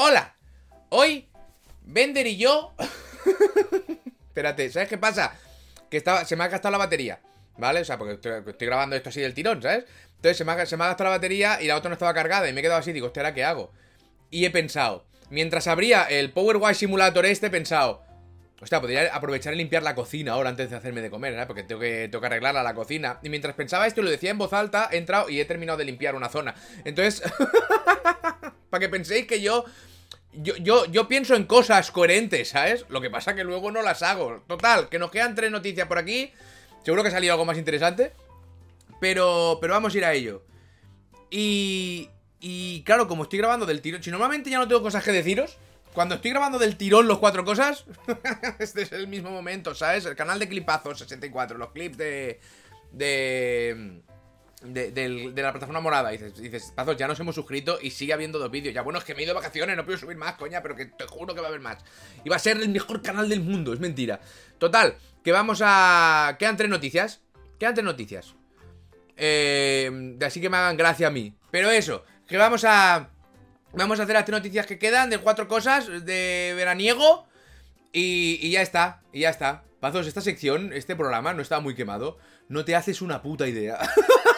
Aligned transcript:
Hola, 0.00 0.32
hoy 0.90 1.28
Bender 1.82 2.24
y 2.24 2.36
yo... 2.36 2.72
Espérate, 4.28 4.70
¿sabes 4.70 4.88
qué 4.88 4.96
pasa? 4.96 5.34
Que 5.90 5.96
estaba, 5.96 6.24
se 6.24 6.36
me 6.36 6.44
ha 6.44 6.46
gastado 6.46 6.70
la 6.70 6.78
batería, 6.78 7.18
¿vale? 7.56 7.80
O 7.80 7.84
sea, 7.84 7.98
porque 7.98 8.12
estoy, 8.12 8.66
grabando 8.68 8.94
esto 8.94 9.08
así 9.08 9.20
del 9.20 9.34
tirón, 9.34 9.60
¿sabes? 9.60 9.86
Entonces 10.14 10.36
se 10.36 10.44
me, 10.44 10.52
ha, 10.52 10.54
gastado 10.54 11.02
la 11.02 11.16
batería 11.16 11.60
y 11.60 11.66
la 11.66 11.74
otra 11.74 11.88
no 11.88 11.94
estaba 11.94 12.14
cargada 12.14 12.48
y 12.48 12.52
me 12.52 12.60
he 12.60 12.62
quedado 12.62 12.78
así, 12.78 12.92
digo, 12.92 13.10
¿ahora 13.12 13.34
qué 13.34 13.42
hago? 13.42 13.72
Y 14.30 14.44
he 14.44 14.50
pensado, 14.52 15.04
mientras 15.30 15.66
abría 15.66 16.04
el 16.04 16.30
Power 16.30 16.76
Simulator 16.76 17.26
este, 17.26 17.48
he 17.48 17.50
pensado... 17.50 18.04
Hostia, 18.60 18.80
podría 18.80 19.14
aprovechar 19.14 19.54
y 19.54 19.56
limpiar 19.56 19.84
la 19.84 19.94
cocina 19.96 20.32
ahora 20.32 20.50
antes 20.50 20.70
de 20.70 20.76
hacerme 20.76 21.00
de 21.00 21.10
comer, 21.10 21.32
¿eh? 21.34 21.44
Porque 21.46 21.62
tengo 21.62 21.80
que, 21.80 22.10
arreglarla 22.20 22.62
la 22.64 22.74
cocina. 22.74 23.20
Y 23.22 23.28
mientras 23.28 23.54
pensaba 23.54 23.86
esto 23.86 24.02
lo 24.02 24.10
decía 24.10 24.30
en 24.30 24.38
voz 24.38 24.52
alta, 24.52 24.88
he 24.90 24.96
entrado 24.96 25.28
y 25.28 25.40
he 25.40 25.44
terminado 25.44 25.78
de 25.78 25.84
limpiar 25.84 26.16
una 26.16 26.28
zona. 26.28 26.56
Entonces, 26.84 27.22
para 28.70 28.80
que 28.80 28.88
penséis 28.88 29.26
que 29.26 29.40
yo 29.40 29.64
yo, 30.32 30.56
yo, 30.56 30.84
yo, 30.86 31.08
pienso 31.08 31.34
en 31.34 31.44
cosas 31.44 31.90
coherentes, 31.90 32.50
¿sabes? 32.50 32.84
Lo 32.88 33.00
que 33.00 33.10
pasa 33.10 33.34
que 33.34 33.44
luego 33.44 33.70
no 33.70 33.82
las 33.82 34.02
hago. 34.02 34.42
Total, 34.46 34.88
que 34.88 34.98
nos 34.98 35.10
quedan 35.10 35.34
tres 35.34 35.50
noticias 35.50 35.88
por 35.88 35.98
aquí. 35.98 36.32
Seguro 36.84 37.02
que 37.02 37.08
ha 37.08 37.12
salido 37.12 37.32
algo 37.32 37.44
más 37.44 37.58
interesante. 37.58 38.12
Pero, 39.00 39.58
pero 39.60 39.74
vamos 39.74 39.94
a 39.94 39.98
ir 39.98 40.04
a 40.04 40.12
ello. 40.12 40.44
Y, 41.30 42.10
y 42.40 42.82
claro, 42.82 43.08
como 43.08 43.24
estoy 43.24 43.38
grabando 43.38 43.66
del 43.66 43.80
tirón... 43.80 44.02
Si 44.02 44.10
normalmente 44.10 44.50
ya 44.50 44.58
no 44.58 44.68
tengo 44.68 44.82
cosas 44.82 45.04
que 45.04 45.12
deciros... 45.12 45.56
Cuando 45.94 46.16
estoy 46.16 46.30
grabando 46.30 46.58
del 46.58 46.76
tirón 46.76 47.08
los 47.08 47.18
cuatro 47.18 47.44
cosas... 47.44 47.84
este 48.58 48.82
es 48.82 48.92
el 48.92 49.08
mismo 49.08 49.30
momento, 49.30 49.74
¿sabes? 49.74 50.04
El 50.04 50.14
canal 50.14 50.38
de 50.38 50.48
Clipazos 50.48 50.98
64, 50.98 51.58
los 51.58 51.72
clips 51.72 51.96
de... 51.96 52.40
De... 52.92 54.02
De, 54.62 55.32
la 55.36 55.52
plataforma 55.52 55.80
morada. 55.80 56.12
Y 56.12 56.18
dices, 56.18 56.36
dices, 56.36 56.72
Pazos, 56.74 56.96
ya 56.96 57.06
nos 57.06 57.18
hemos 57.20 57.34
suscrito 57.34 57.78
y 57.80 57.90
sigue 57.90 58.12
habiendo 58.12 58.38
dos 58.38 58.50
vídeos. 58.50 58.74
Ya, 58.74 58.82
bueno, 58.82 58.98
es 58.98 59.04
que 59.04 59.14
me 59.14 59.20
he 59.20 59.24
ido 59.24 59.34
de 59.34 59.40
vacaciones, 59.40 59.76
no 59.76 59.84
puedo 59.84 59.98
subir 59.98 60.16
más, 60.16 60.34
coña, 60.34 60.62
pero 60.62 60.74
que 60.74 60.86
te 60.86 61.06
juro 61.06 61.34
que 61.34 61.40
va 61.40 61.46
a 61.46 61.50
haber 61.50 61.60
más. 61.60 61.78
Y 62.24 62.28
va 62.28 62.36
a 62.36 62.40
ser 62.40 62.56
el 62.56 62.68
mejor 62.68 63.02
canal 63.02 63.28
del 63.28 63.40
mundo, 63.40 63.72
es 63.72 63.80
mentira. 63.80 64.20
Total, 64.58 64.96
que 65.22 65.32
vamos 65.32 65.62
a. 65.64 66.36
Quedan 66.38 66.56
tres 66.56 66.70
noticias. 66.70 67.20
Quedan 67.58 67.74
tres 67.74 67.84
noticias. 67.84 68.34
Eh, 69.16 70.16
así 70.24 70.40
que 70.40 70.48
me 70.48 70.56
hagan 70.56 70.76
gracia 70.76 71.08
a 71.08 71.10
mí. 71.10 71.34
Pero 71.50 71.70
eso, 71.70 72.04
que 72.26 72.36
vamos 72.36 72.64
a. 72.64 73.10
Vamos 73.72 74.00
a 74.00 74.04
hacer 74.04 74.14
las 74.14 74.24
tres 74.24 74.38
noticias 74.38 74.66
que 74.66 74.78
quedan 74.78 75.10
de 75.10 75.18
cuatro 75.18 75.46
cosas 75.46 76.04
de 76.04 76.54
veraniego. 76.56 77.28
Y, 77.92 78.50
ya 78.50 78.62
está, 78.62 79.02
y 79.12 79.20
ya 79.20 79.30
está. 79.30 79.64
Pazos, 79.80 80.06
esta 80.06 80.20
sección, 80.20 80.72
este 80.72 80.96
programa 80.96 81.34
no 81.34 81.42
estaba 81.42 81.60
muy 81.60 81.74
quemado. 81.74 82.18
No 82.48 82.64
te 82.64 82.74
haces 82.74 83.02
una 83.02 83.22
puta 83.22 83.46
idea. 83.46 83.78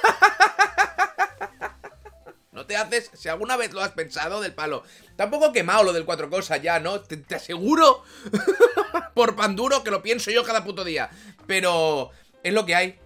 te 2.71 2.77
haces, 2.77 3.11
si 3.15 3.29
alguna 3.29 3.57
vez 3.57 3.73
lo 3.73 3.81
has 3.81 3.91
pensado, 3.91 4.41
del 4.41 4.55
palo. 4.55 4.85
Tampoco 5.17 5.53
quemado 5.53 5.83
lo 5.83 5.93
del 5.93 6.05
cuatro 6.05 6.31
cosas 6.31 6.63
ya, 6.63 6.79
¿no? 6.79 7.01
Te, 7.01 7.35
aseguro, 7.35 8.05
por 9.15 9.35
pan 9.35 9.57
duro, 9.57 9.83
que 9.83 9.91
lo 9.91 10.05
pienso 10.05 10.31
yo 10.31 10.45
cada 10.45 10.63
puto 10.63 10.85
día. 10.85 11.11
Pero 11.49 12.11
es 12.45 12.55
lo 12.55 12.65
que 12.65 12.77
hay. 12.77 12.99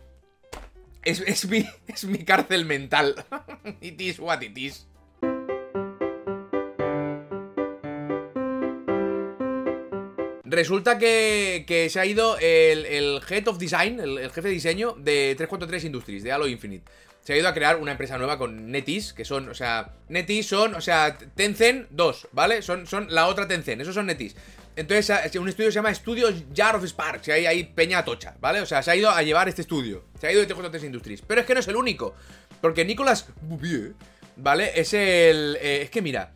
Es, 1.02 1.20
es, 1.20 1.48
mi, 1.48 1.66
es 1.86 2.04
mi 2.04 2.18
cárcel 2.26 2.66
mental. 2.66 3.24
it 3.80 3.98
is 3.98 4.18
what 4.18 4.42
it 4.42 4.56
is. 4.58 4.86
Resulta 10.44 10.98
que, 10.98 11.88
se 11.90 12.00
ha 12.00 12.04
ido 12.04 12.36
el, 12.38 13.22
Head 13.26 13.48
of 13.48 13.56
Design, 13.56 13.98
el, 13.98 14.30
jefe 14.30 14.48
de 14.48 14.54
diseño 14.54 14.92
de 14.92 15.34
343 15.38 15.84
Industries, 15.84 16.22
de 16.22 16.32
Halo 16.32 16.46
Infinite. 16.46 16.84
Se 17.24 17.32
ha 17.32 17.36
ido 17.36 17.48
a 17.48 17.54
crear 17.54 17.76
una 17.76 17.92
empresa 17.92 18.18
nueva 18.18 18.38
con 18.38 18.70
NetEase, 18.70 19.14
que 19.14 19.24
son, 19.24 19.48
o 19.48 19.54
sea, 19.54 19.92
NetEase 20.08 20.48
son, 20.48 20.74
o 20.74 20.80
sea, 20.80 21.16
Tencent 21.16 21.88
2, 21.90 22.28
¿vale? 22.32 22.62
Son, 22.62 22.86
son 22.86 23.06
la 23.10 23.26
otra 23.26 23.48
Tencent, 23.48 23.80
esos 23.80 23.94
son 23.94 24.06
NetEase. 24.06 24.36
Entonces, 24.76 25.36
un 25.36 25.48
estudio 25.48 25.70
se 25.70 25.76
llama 25.76 25.94
Studios 25.94 26.34
Jar 26.54 26.76
of 26.76 26.84
Sparks, 26.84 27.28
y 27.28 27.30
hay 27.30 27.46
ahí 27.46 27.64
peña 27.64 28.04
tocha, 28.04 28.36
¿vale? 28.40 28.60
O 28.60 28.66
sea, 28.66 28.82
se 28.82 28.90
ha 28.90 28.96
ido 28.96 29.10
a 29.10 29.22
llevar 29.22 29.48
este 29.48 29.62
estudio. 29.62 30.04
Se 30.20 30.26
ha 30.26 30.32
ido 30.32 30.40
de 30.40 30.46
343 30.46 30.84
Industries. 30.84 31.22
Pero 31.22 31.40
es 31.40 31.46
que 31.46 31.54
no 31.54 31.60
es 31.60 31.68
el 31.68 31.76
único. 31.76 32.14
Porque 32.60 32.84
Nicolas 32.84 33.26
Bouvier, 33.42 33.94
¿vale? 34.36 34.72
Es 34.74 34.92
el. 34.92 35.56
Eh, 35.60 35.82
es 35.82 35.90
que 35.90 36.02
mira. 36.02 36.32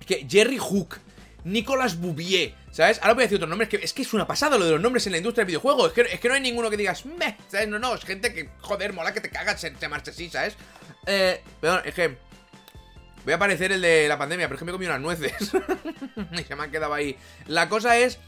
Es 0.00 0.06
que 0.06 0.26
Jerry 0.28 0.58
Hook 0.58 0.96
Nicolas 1.44 1.98
Bouvier, 1.98 2.54
¿sabes? 2.70 2.98
Ahora 3.02 3.14
voy 3.14 3.22
a 3.22 3.26
decir 3.26 3.36
otro 3.36 3.48
nombre, 3.48 3.64
es 3.64 3.70
que, 3.70 3.84
es 3.84 3.92
que 3.92 4.02
es 4.02 4.12
una 4.12 4.26
pasada 4.26 4.58
lo 4.58 4.64
de 4.64 4.72
los 4.72 4.80
nombres 4.80 5.06
en 5.06 5.12
la 5.12 5.18
industria 5.18 5.42
del 5.42 5.48
videojuego. 5.48 5.88
Es 5.88 5.92
que, 5.92 6.02
es 6.02 6.20
que 6.20 6.28
no 6.28 6.34
hay 6.34 6.40
ninguno 6.40 6.70
que 6.70 6.76
digas, 6.76 7.04
meh, 7.04 7.36
¿sabes? 7.48 7.68
No, 7.68 7.78
no, 7.78 7.94
es 7.94 8.04
gente 8.04 8.32
que, 8.32 8.50
joder, 8.60 8.92
mola 8.92 9.12
que 9.12 9.20
te 9.20 9.30
cagas, 9.30 9.60
se, 9.60 9.74
se 9.74 9.88
marcha 9.88 10.10
así, 10.10 10.30
¿sabes? 10.30 10.56
Eh, 11.06 11.40
perdón, 11.60 11.82
es 11.84 11.94
que 11.94 12.16
voy 13.24 13.32
a 13.32 13.36
aparecer 13.36 13.72
el 13.72 13.82
de 13.82 14.06
la 14.08 14.18
pandemia, 14.18 14.46
pero 14.46 14.56
es 14.56 14.58
que 14.60 14.64
me 14.64 14.72
comido 14.72 14.92
unas 14.92 15.02
nueces. 15.02 15.32
se 16.46 16.56
me 16.56 16.62
han 16.62 16.70
quedado 16.70 16.94
ahí. 16.94 17.16
La 17.46 17.68
cosa 17.68 17.98
es 17.98 18.18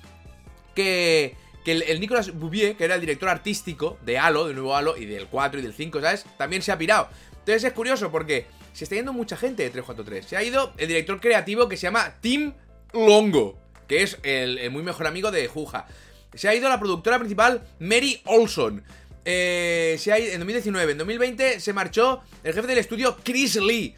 que, 0.75 1.37
que 1.65 1.73
el, 1.73 1.83
el, 1.83 2.01
Nicolas 2.01 2.33
Bouvier, 2.33 2.77
que 2.77 2.85
era 2.85 2.97
el 2.97 3.01
director 3.01 3.29
artístico 3.29 3.99
de 4.03 4.19
Halo, 4.19 4.47
del 4.47 4.57
nuevo 4.57 4.75
Halo, 4.75 4.97
y 4.97 5.07
del 5.07 5.29
4 5.29 5.61
y 5.61 5.63
del 5.63 5.75
5, 5.75 6.01
¿sabes? 6.01 6.27
También 6.37 6.63
se 6.63 6.73
ha 6.73 6.79
pirado. 6.79 7.09
Entonces 7.31 7.65
es 7.65 7.73
curioso 7.73 8.11
porque 8.11 8.47
se 8.73 8.85
está 8.85 8.97
yendo 8.97 9.13
mucha 9.13 9.37
gente 9.37 9.63
de 9.63 9.71
343. 9.71 10.27
Se 10.27 10.37
ha 10.37 10.43
ido 10.43 10.73
el 10.79 10.89
director 10.89 11.21
creativo 11.21 11.69
que 11.69 11.77
se 11.77 11.83
llama 11.83 12.15
Tim 12.21 12.55
Longo, 12.95 13.59
que 13.89 14.03
es 14.03 14.19
el, 14.23 14.71
muy 14.71 14.83
mejor 14.83 15.07
amigo 15.07 15.31
de 15.31 15.47
Juja. 15.49 15.87
Se 16.35 16.49
ha 16.49 16.55
ido 16.55 16.69
la 16.69 16.81
productora 16.81 17.19
principal 17.19 17.63
Mary 17.79 18.21
Olson. 18.25 18.83
Eh, 19.25 19.97
se 19.99 20.13
ha 20.13 20.19
ido, 20.19 20.33
en 20.33 20.39
2019, 20.41 20.93
en 20.93 20.99
2020 20.99 21.61
se 21.61 21.73
marchó 21.73 22.23
el 22.43 22.55
jefe 22.55 22.67
del 22.67 22.79
estudio 22.79 23.17
Chris 23.23 23.57
Lee. 23.57 23.95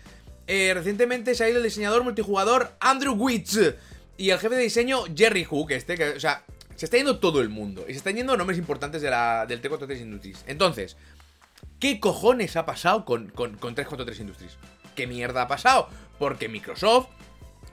Eh, 0.46 0.72
recientemente 0.74 1.34
se 1.34 1.44
ha 1.44 1.48
ido 1.48 1.58
el 1.58 1.64
diseñador 1.64 2.04
multijugador 2.04 2.72
Andrew 2.78 3.14
Witz 3.14 3.58
y 4.16 4.30
el 4.30 4.38
jefe 4.38 4.54
de 4.54 4.62
diseño 4.62 5.04
Jerry 5.14 5.44
Hook, 5.44 5.72
este, 5.72 5.96
que, 5.96 6.10
o 6.10 6.20
sea, 6.20 6.44
se 6.76 6.84
está 6.84 6.96
yendo 6.96 7.18
todo 7.18 7.40
el 7.40 7.48
mundo 7.48 7.84
y 7.88 7.92
se 7.92 7.98
están 7.98 8.14
yendo 8.14 8.36
nombres 8.36 8.58
importantes 8.58 9.02
de 9.02 9.10
la, 9.10 9.46
del 9.46 9.60
T43 9.60 10.00
Industries. 10.00 10.44
Entonces, 10.46 10.96
¿qué 11.80 11.98
cojones 12.00 12.56
ha 12.56 12.64
pasado 12.64 13.04
con, 13.04 13.28
con, 13.30 13.56
con 13.56 13.74
343 13.74 14.20
Industries? 14.20 14.56
¿Qué 14.94 15.06
mierda 15.06 15.42
ha 15.42 15.48
pasado? 15.48 15.88
Porque 16.18 16.48
Microsoft 16.48 17.08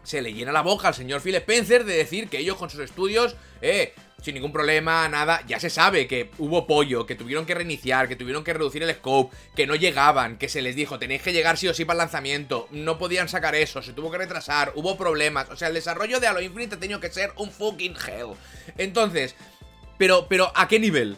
se 0.04 0.22
le 0.22 0.34
llena 0.34 0.52
la 0.52 0.62
boca 0.62 0.90
al 0.90 0.94
señor 0.94 1.22
Phil 1.22 1.36
Spencer 1.36 1.86
de 1.86 1.96
decir 1.96 2.28
que 2.28 2.40
ellos 2.40 2.58
con 2.58 2.70
sus 2.70 2.82
estudios, 2.82 3.36
eh, 3.62 3.94
sin 4.22 4.36
ningún 4.36 4.54
problema, 4.54 5.08
nada, 5.10 5.44
ya 5.48 5.60
se 5.60 5.70
sabe 5.70 6.08
que 6.08 6.30
hubo 6.38 6.66
pollo, 6.68 7.06
que 7.06 7.16
tuvieron 7.16 7.46
que 7.46 7.56
reiniciar, 7.56 8.08
que 8.08 8.16
tuvieron 8.16 8.44
que 8.44 8.54
reducir 8.54 8.84
el 8.84 8.94
scope, 8.96 9.36
que 9.56 9.68
no 9.68 9.76
llegaban, 9.76 10.38
que 10.38 10.50
se 10.50 10.62
les 10.62 10.76
dijo, 10.76 11.00
tenéis 11.00 11.22
que 11.22 11.34
llegar 11.34 11.58
sí 11.58 11.68
o 11.68 11.74
sí 11.74 11.84
para 11.84 11.96
el 11.96 12.06
lanzamiento, 12.06 12.68
no 12.72 12.98
podían 12.98 13.28
sacar 13.28 13.56
eso, 13.56 13.82
se 13.82 13.94
tuvo 13.94 14.12
que 14.12 14.18
retrasar, 14.18 14.72
hubo 14.76 14.98
problemas, 14.98 15.50
o 15.50 15.58
sea, 15.58 15.68
el 15.68 15.74
desarrollo 15.74 16.20
de 16.20 16.28
Halo 16.28 16.42
Infinite 16.42 16.76
ha 16.76 16.80
tenido 16.80 17.00
que 17.00 17.12
ser 17.12 17.34
un 17.38 17.52
fucking 17.52 17.96
hell. 18.08 18.36
Entonces, 18.78 19.36
pero, 19.98 20.28
pero, 20.28 20.52
¿a 20.56 20.68
qué 20.68 20.80
nivel? 20.80 21.18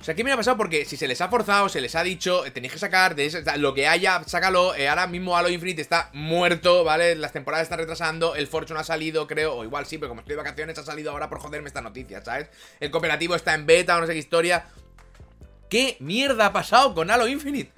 O 0.00 0.04
sea, 0.04 0.14
¿qué 0.14 0.22
me 0.22 0.30
ha 0.30 0.36
pasado? 0.36 0.56
Porque 0.56 0.84
si 0.84 0.96
se 0.96 1.08
les 1.08 1.20
ha 1.20 1.28
forzado, 1.28 1.68
se 1.68 1.80
les 1.80 1.96
ha 1.96 2.04
dicho, 2.04 2.46
eh, 2.46 2.52
tenéis 2.52 2.72
que 2.72 2.78
sacar 2.78 3.18
eso, 3.18 3.38
lo 3.56 3.74
que 3.74 3.88
haya, 3.88 4.22
sácalo. 4.24 4.74
Eh, 4.76 4.88
ahora 4.88 5.08
mismo 5.08 5.36
Halo 5.36 5.48
Infinite 5.48 5.82
está 5.82 6.10
muerto, 6.12 6.84
¿vale? 6.84 7.16
Las 7.16 7.32
temporadas 7.32 7.64
están 7.64 7.80
retrasando, 7.80 8.36
el 8.36 8.46
Fortune 8.46 8.78
ha 8.78 8.84
salido, 8.84 9.26
creo, 9.26 9.56
o 9.56 9.64
igual 9.64 9.86
sí, 9.86 9.98
pero 9.98 10.10
como 10.10 10.20
estoy 10.20 10.34
de 10.34 10.42
vacaciones 10.42 10.78
ha 10.78 10.84
salido 10.84 11.10
ahora 11.10 11.28
por 11.28 11.40
joderme 11.40 11.66
esta 11.66 11.80
noticia, 11.80 12.24
¿sabes? 12.24 12.48
El 12.78 12.92
cooperativo 12.92 13.34
está 13.34 13.54
en 13.54 13.66
beta 13.66 13.96
o 13.96 14.00
no 14.00 14.06
sé 14.06 14.12
qué 14.12 14.20
historia. 14.20 14.66
¿Qué 15.68 15.96
mierda 15.98 16.46
ha 16.46 16.52
pasado 16.52 16.94
con 16.94 17.10
Halo 17.10 17.26
Infinite? 17.26 17.72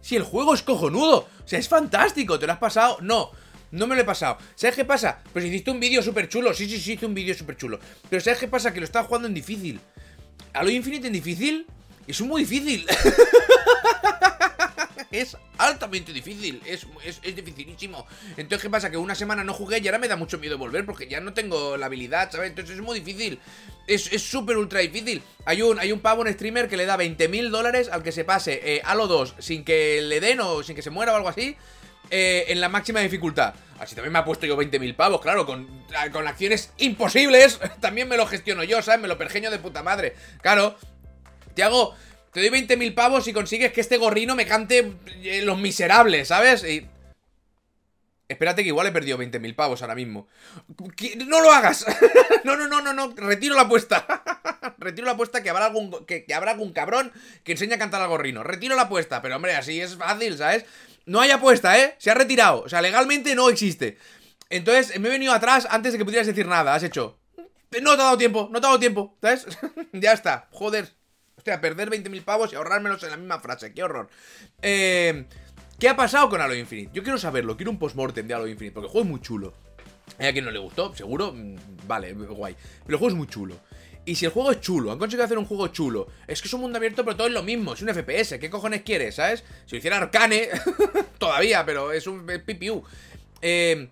Si 0.00 0.16
el 0.16 0.22
juego 0.22 0.54
es 0.54 0.62
cojonudo, 0.62 1.28
o 1.44 1.48
sea, 1.48 1.58
es 1.58 1.68
fantástico, 1.68 2.38
¿te 2.38 2.46
lo 2.46 2.54
has 2.54 2.58
pasado? 2.58 2.96
No. 3.02 3.30
No 3.70 3.86
me 3.86 3.94
lo 3.94 4.00
he 4.00 4.04
pasado. 4.04 4.38
¿Sabes 4.54 4.76
qué 4.76 4.86
pasa? 4.86 5.18
Pues 5.32 5.44
hiciste 5.44 5.70
un 5.70 5.78
vídeo 5.78 6.02
súper 6.02 6.28
chulo. 6.28 6.54
Sí, 6.54 6.66
sí, 6.66 6.80
sí, 6.80 6.94
hice 6.94 7.04
un 7.04 7.12
vídeo 7.12 7.34
súper 7.34 7.56
chulo. 7.58 7.78
Pero 8.08 8.22
¿sabes 8.22 8.38
qué 8.38 8.48
pasa? 8.48 8.72
Que 8.72 8.80
lo 8.80 8.84
estaba 8.84 9.06
jugando 9.06 9.28
en 9.28 9.34
difícil. 9.34 9.78
Halo 10.52 10.70
Infinite 10.70 11.06
en 11.06 11.12
difícil 11.12 11.66
es 12.06 12.20
muy 12.22 12.44
difícil. 12.44 12.86
es 15.10 15.36
altamente 15.58 16.12
difícil, 16.12 16.60
es, 16.64 16.86
es, 17.04 17.36
dificilísimo. 17.36 18.06
Entonces, 18.36 18.62
¿qué 18.62 18.70
pasa? 18.70 18.90
Que 18.90 18.96
una 18.96 19.14
semana 19.14 19.44
no 19.44 19.52
jugué 19.52 19.78
y 19.78 19.86
ahora 19.86 19.98
me 19.98 20.08
da 20.08 20.16
mucho 20.16 20.38
miedo 20.38 20.58
volver 20.58 20.84
porque 20.84 21.06
ya 21.06 21.20
no 21.20 21.34
tengo 21.34 21.76
la 21.76 21.86
habilidad, 21.86 22.30
¿sabes? 22.30 22.50
Entonces 22.50 22.76
es 22.76 22.82
muy 22.82 23.00
difícil. 23.00 23.38
Es 23.86 24.04
súper 24.22 24.56
ultra 24.56 24.80
difícil. 24.80 25.22
Hay 25.44 25.62
un, 25.62 25.78
hay 25.78 25.92
un 25.92 26.00
pavo, 26.00 26.22
un 26.22 26.32
streamer 26.32 26.68
que 26.68 26.76
le 26.76 26.86
da 26.86 26.96
20 26.96 27.28
mil 27.28 27.50
dólares 27.50 27.88
al 27.90 28.02
que 28.02 28.12
se 28.12 28.24
pase 28.24 28.60
eh, 28.62 28.82
Halo 28.84 29.06
2 29.06 29.36
sin 29.38 29.64
que 29.64 30.02
le 30.02 30.20
den 30.20 30.40
o 30.40 30.62
sin 30.62 30.76
que 30.76 30.82
se 30.82 30.90
muera 30.90 31.12
o 31.12 31.16
algo 31.16 31.28
así. 31.28 31.56
Eh, 32.10 32.46
en 32.48 32.60
la 32.60 32.68
máxima 32.68 33.00
dificultad. 33.00 33.54
Así 33.80 33.94
también 33.94 34.12
me 34.12 34.18
ha 34.18 34.24
puesto 34.24 34.46
yo 34.46 34.56
20.000 34.56 34.96
pavos, 34.96 35.20
claro, 35.20 35.46
con, 35.46 35.68
con 36.12 36.26
acciones 36.26 36.72
imposibles. 36.78 37.60
También 37.80 38.08
me 38.08 38.16
lo 38.16 38.26
gestiono 38.26 38.64
yo, 38.64 38.82
¿sabes? 38.82 39.00
Me 39.00 39.08
lo 39.08 39.18
pergeño 39.18 39.50
de 39.50 39.58
puta 39.58 39.82
madre. 39.82 40.14
Claro, 40.42 40.76
te 41.54 41.62
hago. 41.62 41.94
Te 42.32 42.40
doy 42.40 42.50
20.000 42.50 42.94
pavos 42.94 43.26
y 43.28 43.32
consigues 43.32 43.72
que 43.72 43.80
este 43.80 43.96
gorrino 43.96 44.36
me 44.36 44.46
cante 44.46 44.94
eh, 45.22 45.42
Los 45.42 45.58
Miserables, 45.58 46.28
¿sabes? 46.28 46.64
Y. 46.64 46.86
Espérate 48.28 48.62
que 48.62 48.68
igual 48.68 48.86
he 48.86 48.92
perdido 48.92 49.16
20.000 49.16 49.54
pavos 49.54 49.80
ahora 49.80 49.94
mismo. 49.94 50.28
¡No 51.26 51.40
lo 51.40 51.50
hagas! 51.50 51.86
no, 52.44 52.56
no, 52.56 52.68
no, 52.68 52.82
no, 52.82 52.92
no. 52.92 53.14
Retiro 53.16 53.54
la 53.54 53.62
apuesta. 53.62 54.06
Retiro 54.78 55.06
la 55.06 55.12
apuesta 55.12 55.42
que 55.42 55.48
habrá 55.48 55.66
algún. 55.66 56.04
Que, 56.04 56.26
habrá 56.34 56.50
algún 56.50 56.72
cabrón 56.72 57.10
que 57.42 57.52
enseñe 57.52 57.72
a 57.72 57.78
cantar 57.78 58.02
al 58.02 58.08
gorrino. 58.08 58.42
Retiro 58.42 58.76
la 58.76 58.82
apuesta. 58.82 59.22
Pero 59.22 59.36
hombre, 59.36 59.56
así 59.56 59.80
es 59.80 59.96
fácil, 59.96 60.36
¿sabes? 60.36 60.66
No 61.08 61.20
hay 61.20 61.30
apuesta, 61.30 61.78
¿eh? 61.78 61.96
Se 61.98 62.10
ha 62.10 62.14
retirado. 62.14 62.62
O 62.62 62.68
sea, 62.68 62.82
legalmente 62.82 63.34
no 63.34 63.48
existe. 63.48 63.96
Entonces 64.50 65.00
me 65.00 65.08
he 65.08 65.10
venido 65.10 65.32
atrás 65.32 65.66
antes 65.70 65.92
de 65.92 65.98
que 65.98 66.04
pudieras 66.04 66.26
decir 66.26 66.46
nada. 66.46 66.74
Has 66.74 66.82
hecho. 66.82 67.18
No 67.80 67.96
te 67.96 68.02
ha 68.02 68.04
dado 68.04 68.18
tiempo, 68.18 68.48
no 68.52 68.60
te 68.60 68.66
ha 68.66 68.68
dado 68.68 68.78
tiempo. 68.78 69.16
¿Sabes? 69.20 69.46
ya 69.92 70.12
está. 70.12 70.48
Joder. 70.52 70.92
Hostia, 71.36 71.60
perder 71.60 71.88
20.000 71.88 72.24
pavos 72.24 72.52
y 72.52 72.56
ahorrármelos 72.56 73.02
en 73.04 73.10
la 73.10 73.16
misma 73.16 73.40
frase. 73.40 73.72
Qué 73.72 73.82
horror. 73.82 74.10
Eh, 74.60 75.24
¿Qué 75.78 75.88
ha 75.88 75.96
pasado 75.96 76.28
con 76.28 76.42
Halo 76.42 76.54
Infinite? 76.54 76.90
Yo 76.92 77.02
quiero 77.02 77.16
saberlo. 77.16 77.56
Quiero 77.56 77.70
un 77.70 77.78
postmortem 77.78 78.26
de 78.26 78.34
Halo 78.34 78.46
Infinite. 78.46 78.74
Porque 78.74 78.86
el 78.86 78.92
juego 78.92 79.06
es 79.06 79.10
muy 79.10 79.20
chulo. 79.20 79.54
Hay 80.18 80.28
a 80.28 80.32
quien 80.32 80.44
no 80.44 80.50
le 80.50 80.58
gustó, 80.58 80.94
seguro. 80.94 81.32
mm, 81.32 81.56
Vale, 81.86 82.12
guay. 82.12 82.54
Pero 82.84 82.96
el 82.96 82.98
juego 82.98 83.08
es 83.08 83.14
muy 83.14 83.26
chulo. 83.26 83.56
Y 84.04 84.14
si 84.14 84.24
el 84.24 84.30
juego 84.30 84.50
es 84.52 84.60
chulo, 84.60 84.90
han 84.90 84.98
conseguido 84.98 85.24
hacer 85.26 85.36
un 85.36 85.44
juego 85.44 85.68
chulo, 85.68 86.08
es 86.26 86.40
que 86.40 86.48
es 86.48 86.54
un 86.54 86.62
mundo 86.62 86.78
abierto, 86.78 87.04
pero 87.04 87.14
todo 87.14 87.26
es 87.26 87.32
lo 87.34 87.42
mismo, 87.42 87.74
es 87.74 87.82
un 87.82 87.88
FPS, 87.92 88.38
¿qué 88.38 88.48
cojones 88.48 88.80
quieres, 88.80 89.16
sabes? 89.16 89.44
Si 89.66 89.72
lo 89.72 89.78
hiciera 89.78 89.98
Arcane, 89.98 90.48
todavía, 91.18 91.62
pero 91.66 91.92
es 91.92 92.06
un 92.06 92.24
PPU. 92.24 92.82
Eh, 93.42 93.88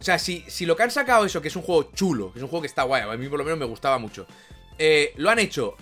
o 0.00 0.02
sea, 0.02 0.18
si, 0.18 0.44
si 0.48 0.64
lo 0.64 0.76
que 0.76 0.84
han 0.84 0.90
sacado 0.90 1.26
eso, 1.26 1.42
que 1.42 1.48
es 1.48 1.56
un 1.56 1.62
juego 1.62 1.90
chulo, 1.94 2.32
que 2.32 2.38
es 2.38 2.42
un 2.42 2.48
juego 2.48 2.62
que 2.62 2.68
está 2.68 2.84
guay, 2.84 3.02
a 3.02 3.16
mí 3.18 3.28
por 3.28 3.38
lo 3.38 3.44
menos 3.44 3.58
me 3.58 3.66
gustaba 3.66 3.98
mucho, 3.98 4.26
eh, 4.78 5.12
lo 5.16 5.28
han 5.28 5.38
hecho 5.38 5.76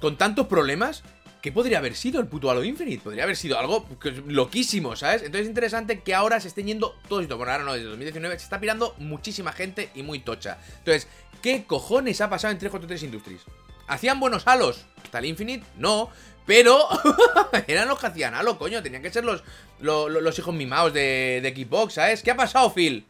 con 0.00 0.18
tantos 0.18 0.48
problemas, 0.48 1.04
¿qué 1.40 1.52
podría 1.52 1.78
haber 1.78 1.94
sido 1.94 2.20
el 2.20 2.26
puto 2.26 2.50
Halo 2.50 2.64
Infinite? 2.64 3.02
Podría 3.02 3.24
haber 3.24 3.36
sido 3.36 3.58
algo 3.58 3.86
loquísimo, 4.26 4.96
¿sabes? 4.96 5.22
Entonces 5.22 5.42
es 5.42 5.48
interesante 5.48 6.00
que 6.00 6.14
ahora 6.14 6.40
se 6.40 6.48
estén 6.48 6.66
yendo 6.66 6.96
todos 7.08 7.22
estos. 7.22 7.38
Bueno, 7.38 7.52
ahora 7.52 7.64
no, 7.64 7.72
desde 7.74 7.86
2019 7.86 8.38
se 8.38 8.44
está 8.44 8.60
pirando 8.60 8.94
muchísima 8.98 9.52
gente 9.52 9.90
y 9.94 10.02
muy 10.02 10.20
tocha. 10.20 10.58
Entonces, 10.78 11.08
¿qué 11.42 11.64
cojones 11.64 12.20
ha 12.20 12.30
pasado 12.30 12.52
en 12.52 12.58
343 12.58 13.02
Industries? 13.04 13.42
¿Hacían 13.86 14.20
buenos 14.20 14.46
halos? 14.46 14.84
¿Hasta 15.02 15.18
el 15.18 15.26
Infinite? 15.26 15.64
No. 15.76 16.10
Pero 16.46 16.88
eran 17.66 17.88
los 17.88 17.98
que 17.98 18.06
hacían 18.06 18.34
halo, 18.34 18.58
coño. 18.58 18.82
Tenían 18.82 19.02
que 19.02 19.12
ser 19.12 19.24
los, 19.24 19.42
los, 19.80 20.10
los 20.10 20.38
hijos 20.38 20.54
mimados 20.54 20.92
de, 20.92 21.40
de 21.42 21.54
Xbox, 21.54 21.94
¿sabes? 21.94 22.22
¿Qué 22.22 22.30
ha 22.30 22.36
pasado, 22.36 22.72
Phil? 22.72 23.06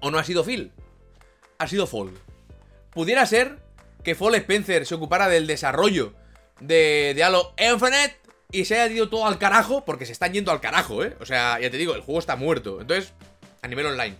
¿O 0.00 0.10
no 0.10 0.18
ha 0.18 0.24
sido 0.24 0.44
Phil? 0.44 0.72
Ha 1.58 1.66
sido 1.66 1.86
Fall. 1.86 2.12
Pudiera 2.90 3.24
ser 3.26 3.58
que 4.02 4.14
Fall 4.14 4.34
Spencer 4.36 4.86
se 4.86 4.94
ocupara 4.94 5.28
del 5.28 5.46
desarrollo 5.46 6.14
de, 6.60 7.20
Halo 7.24 7.54
Infinite 7.58 8.16
y 8.52 8.64
se 8.64 8.80
haya 8.80 8.92
ido 8.92 9.08
todo 9.08 9.26
al 9.26 9.38
carajo, 9.38 9.84
porque 9.84 10.06
se 10.06 10.12
están 10.12 10.32
yendo 10.32 10.50
al 10.50 10.60
carajo, 10.60 11.04
¿eh? 11.04 11.16
O 11.20 11.26
sea, 11.26 11.58
ya 11.60 11.70
te 11.70 11.76
digo, 11.76 11.94
el 11.94 12.02
juego 12.02 12.18
está 12.18 12.36
muerto. 12.36 12.80
Entonces, 12.80 13.12
a 13.62 13.68
nivel 13.68 13.86
online. 13.86 14.16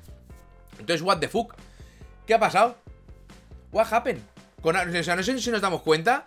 Entonces, 0.78 1.02
what 1.02 1.18
the 1.18 1.28
fuck? 1.28 1.54
¿Qué 2.26 2.34
ha 2.34 2.38
pasado? 2.38 2.76
What 3.72 3.92
happened? 3.92 4.22
O 4.62 4.72
sea, 5.02 5.16
no 5.16 5.22
sé 5.22 5.38
si 5.38 5.50
nos 5.50 5.60
damos 5.60 5.82
cuenta 5.82 6.26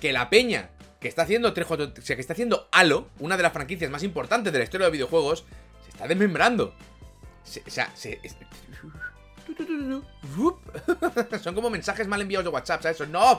que 0.00 0.12
la 0.12 0.30
peña 0.30 0.70
que 1.00 1.08
está 1.08 1.22
haciendo 1.22 1.52
3, 1.52 1.70
o 1.70 1.76
sea, 2.00 2.16
que 2.16 2.22
está 2.22 2.32
haciendo 2.32 2.68
Halo, 2.72 3.08
una 3.18 3.36
de 3.36 3.42
las 3.42 3.52
franquicias 3.52 3.90
más 3.90 4.02
importantes 4.02 4.52
de 4.52 4.58
la 4.60 4.64
historia 4.64 4.86
de 4.86 4.92
videojuegos, 4.92 5.44
se 5.84 5.90
está 5.90 6.06
desmembrando. 6.06 6.74
O 7.44 7.70
sea, 7.70 7.90
se, 7.94 8.20
Son 11.42 11.54
como 11.54 11.70
mensajes 11.70 12.06
mal 12.06 12.20
enviados 12.20 12.44
de 12.44 12.50
WhatsApp, 12.50 12.82
¿sabes? 12.82 12.96
Son, 12.96 13.10
no, 13.10 13.38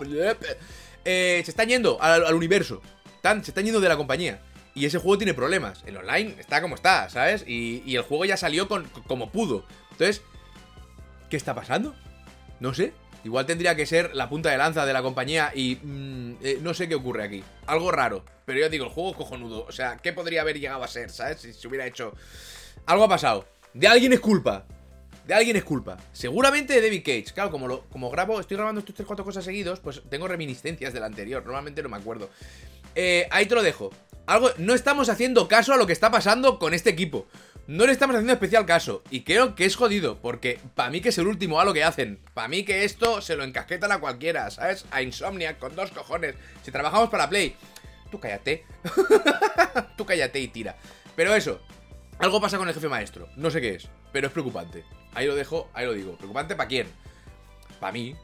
eh, 1.06 1.42
se 1.44 1.52
están 1.52 1.68
yendo 1.68 2.02
al, 2.02 2.34
universo. 2.34 2.82
Se 3.22 3.50
están 3.50 3.64
yendo 3.66 3.80
de 3.80 3.90
la 3.90 3.98
compañía. 3.98 4.42
Y 4.76 4.86
ese 4.86 4.98
juego 4.98 5.18
tiene 5.18 5.34
problemas. 5.34 5.84
El 5.86 5.98
online 5.98 6.36
está 6.40 6.62
como 6.62 6.76
está, 6.76 7.10
¿sabes? 7.10 7.44
Y, 7.48 7.84
y 7.86 7.96
el 7.96 8.02
juego 8.02 8.26
ya 8.26 8.38
salió 8.38 8.68
con, 8.68 8.86
como 9.08 9.32
pudo. 9.32 9.66
Entonces, 9.92 10.22
¿qué 11.30 11.38
está 11.38 11.54
pasando? 11.54 11.96
No 12.60 12.74
sé. 12.74 12.94
Igual 13.24 13.46
tendría 13.46 13.76
que 13.76 13.86
ser 13.86 14.14
la 14.14 14.28
punta 14.28 14.50
de 14.50 14.58
lanza 14.58 14.86
de 14.86 14.92
la 14.92 15.02
compañía 15.02 15.52
y 15.56 15.80
mm, 15.82 16.36
eh, 16.42 16.58
no 16.62 16.74
sé 16.74 16.90
qué 16.90 16.96
ocurre 16.96 17.24
aquí. 17.24 17.44
Algo 17.68 17.92
raro. 17.92 18.26
Pero 18.46 18.60
yo 18.60 18.70
digo, 18.70 18.86
el 18.86 18.92
juego 18.92 19.12
es 19.12 19.18
cojonudo. 19.18 19.66
O 19.66 19.72
sea, 19.72 19.98
¿qué 19.98 20.12
podría 20.12 20.42
haber 20.42 20.60
llegado 20.60 20.84
a 20.84 20.88
ser, 20.88 21.10
¿sabes? 21.10 21.40
Si 21.40 21.54
se 21.54 21.68
hubiera 21.68 21.86
hecho... 21.86 22.14
Algo 22.86 23.06
ha 23.06 23.10
pasado. 23.10 23.46
De 23.74 23.88
alguien 23.88 24.12
es 24.12 24.20
culpa. 24.20 24.66
De 25.25 25.34
alguien 25.34 25.56
es 25.56 25.64
culpa. 25.64 25.98
Seguramente 26.12 26.74
de 26.74 26.81
David 26.81 27.04
Cage. 27.04 27.34
Claro, 27.34 27.50
como, 27.50 27.68
lo, 27.68 27.81
como 27.90 28.10
grabo, 28.10 28.40
estoy 28.40 28.58
grabando 28.58 28.80
estos 28.80 28.96
3 28.96 29.08
4 29.08 29.24
cosas 29.24 29.46
seguidos, 29.46 29.80
pues 29.80 30.02
tengo 30.10 30.28
reminiscencias 30.28 30.94
del 30.94 31.04
anterior. 31.04 31.44
Normalmente 31.44 31.81
no 31.81 31.90
me 31.90 31.98
acuerdo. 31.98 32.30
Eh, 32.96 33.28
ahí 33.31 33.46
te 33.46 33.56
lo 33.56 33.64
dejo. 33.64 33.92
Algo, 34.25 34.52
no 34.58 34.74
estamos 34.74 35.10
haciendo 35.10 35.48
caso 35.48 35.74
a 35.74 35.78
lo 35.78 35.88
que 35.88 35.94
está 35.94 36.12
pasando 36.12 36.60
con 36.60 36.74
este 36.74 36.90
equipo. 36.90 37.25
No 37.68 37.86
le 37.86 37.94
estamos 37.94 38.16
haciendo 38.16 38.34
especial 38.34 38.66
caso. 38.66 39.02
Y 39.10 39.22
creo 39.22 39.56
que 39.56 39.64
es 39.64 39.78
jodido. 39.78 40.18
Porque 40.22 40.60
para 40.75 40.90
mí 40.90 41.00
que 41.00 41.10
es 41.10 41.18
el 41.18 41.28
último 41.28 41.60
a 41.62 41.66
lo 41.66 41.74
que 41.74 41.86
hacen. 41.86 42.19
Para 42.34 42.50
mí 42.50 42.66
que 42.66 42.84
esto 42.84 43.22
se 43.22 43.38
lo 43.38 43.46
encasquetan 43.46 43.94
a 43.94 44.00
cualquiera, 44.00 44.52
¿sabes? 44.52 44.86
A 44.92 45.02
Insomniac 45.02 45.58
con 45.58 45.76
dos 45.76 45.92
cojones. 45.92 46.36
Si 46.64 46.72
trabajamos 46.72 47.10
para 47.10 47.30
Play. 47.30 47.56
Tú 48.12 48.19
cállate. 48.19 48.66
Tú 49.98 50.06
cállate 50.06 50.40
y 50.40 50.50
tira. 50.50 50.76
Pero 51.16 51.34
eso. 51.34 51.62
Algo 52.19 52.42
pasa 52.42 52.58
con 52.58 52.68
el 52.68 52.74
jefe 52.74 52.90
maestro. 52.90 53.30
No 53.38 53.50
sé 53.50 53.62
qué 53.62 53.76
es. 53.76 53.88
Pero 54.12 54.28
es 54.28 54.34
preocupante. 54.34 54.84
Ahí 55.15 55.27
lo 55.27 55.36
dejo, 55.36 55.69
ahí 55.74 55.86
lo 55.86 55.94
digo. 55.94 56.15
¿Preocupante 56.15 56.56
para 56.56 56.68
quién? 56.68 56.88
Para 57.80 57.94
mí. 57.94 58.15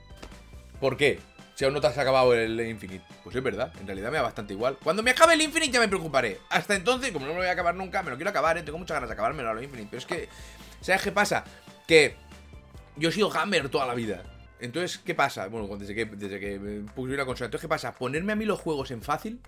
¿Por 0.79 0.97
qué? 0.97 1.19
Si 1.55 1.65
aún 1.65 1.73
no 1.73 1.81
te 1.81 1.87
has 1.87 1.97
acabado 1.97 2.33
el 2.33 2.59
Infinite. 2.61 3.03
Pues 3.23 3.35
es 3.35 3.43
verdad, 3.43 3.73
en 3.79 3.85
realidad 3.85 4.11
me 4.11 4.17
da 4.17 4.23
bastante 4.23 4.53
igual. 4.53 4.77
Cuando 4.81 5.03
me 5.03 5.11
acabe 5.11 5.33
el 5.33 5.41
Infinite 5.41 5.73
ya 5.73 5.79
me 5.79 5.89
preocuparé. 5.89 6.39
Hasta 6.49 6.75
entonces, 6.75 7.11
como 7.11 7.25
no 7.25 7.31
me 7.31 7.35
lo 7.35 7.41
voy 7.41 7.49
a 7.49 7.53
acabar 7.53 7.75
nunca, 7.75 8.01
me 8.01 8.11
lo 8.11 8.15
quiero 8.15 8.29
acabar, 8.29 8.57
¿eh? 8.57 8.63
tengo 8.63 8.77
muchas 8.77 8.95
ganas 8.95 9.09
de 9.09 9.13
acabármelo 9.13 9.49
a 9.49 9.53
lo 9.53 9.61
Infinite. 9.61 9.89
Pero 9.91 9.99
es 9.99 10.05
que, 10.05 10.29
¿sabes 10.79 11.01
qué 11.01 11.11
pasa? 11.11 11.43
Que 11.85 12.15
yo 12.95 13.09
he 13.09 13.11
sido 13.11 13.29
gamer 13.29 13.69
toda 13.69 13.85
la 13.85 13.93
vida. 13.93 14.23
Entonces, 14.59 14.97
¿qué 14.99 15.15
pasa? 15.15 15.47
Bueno, 15.47 15.75
desde 15.77 15.95
que, 15.95 16.05
desde 16.05 16.39
que 16.39 16.83
puse 16.93 17.13
una 17.13 17.25
consola. 17.25 17.45
Entonces, 17.45 17.65
¿qué 17.65 17.69
pasa? 17.69 17.93
Ponerme 17.93 18.33
a 18.33 18.35
mí 18.35 18.45
los 18.45 18.59
juegos 18.59 18.91
en 18.91 19.01
fácil. 19.01 19.41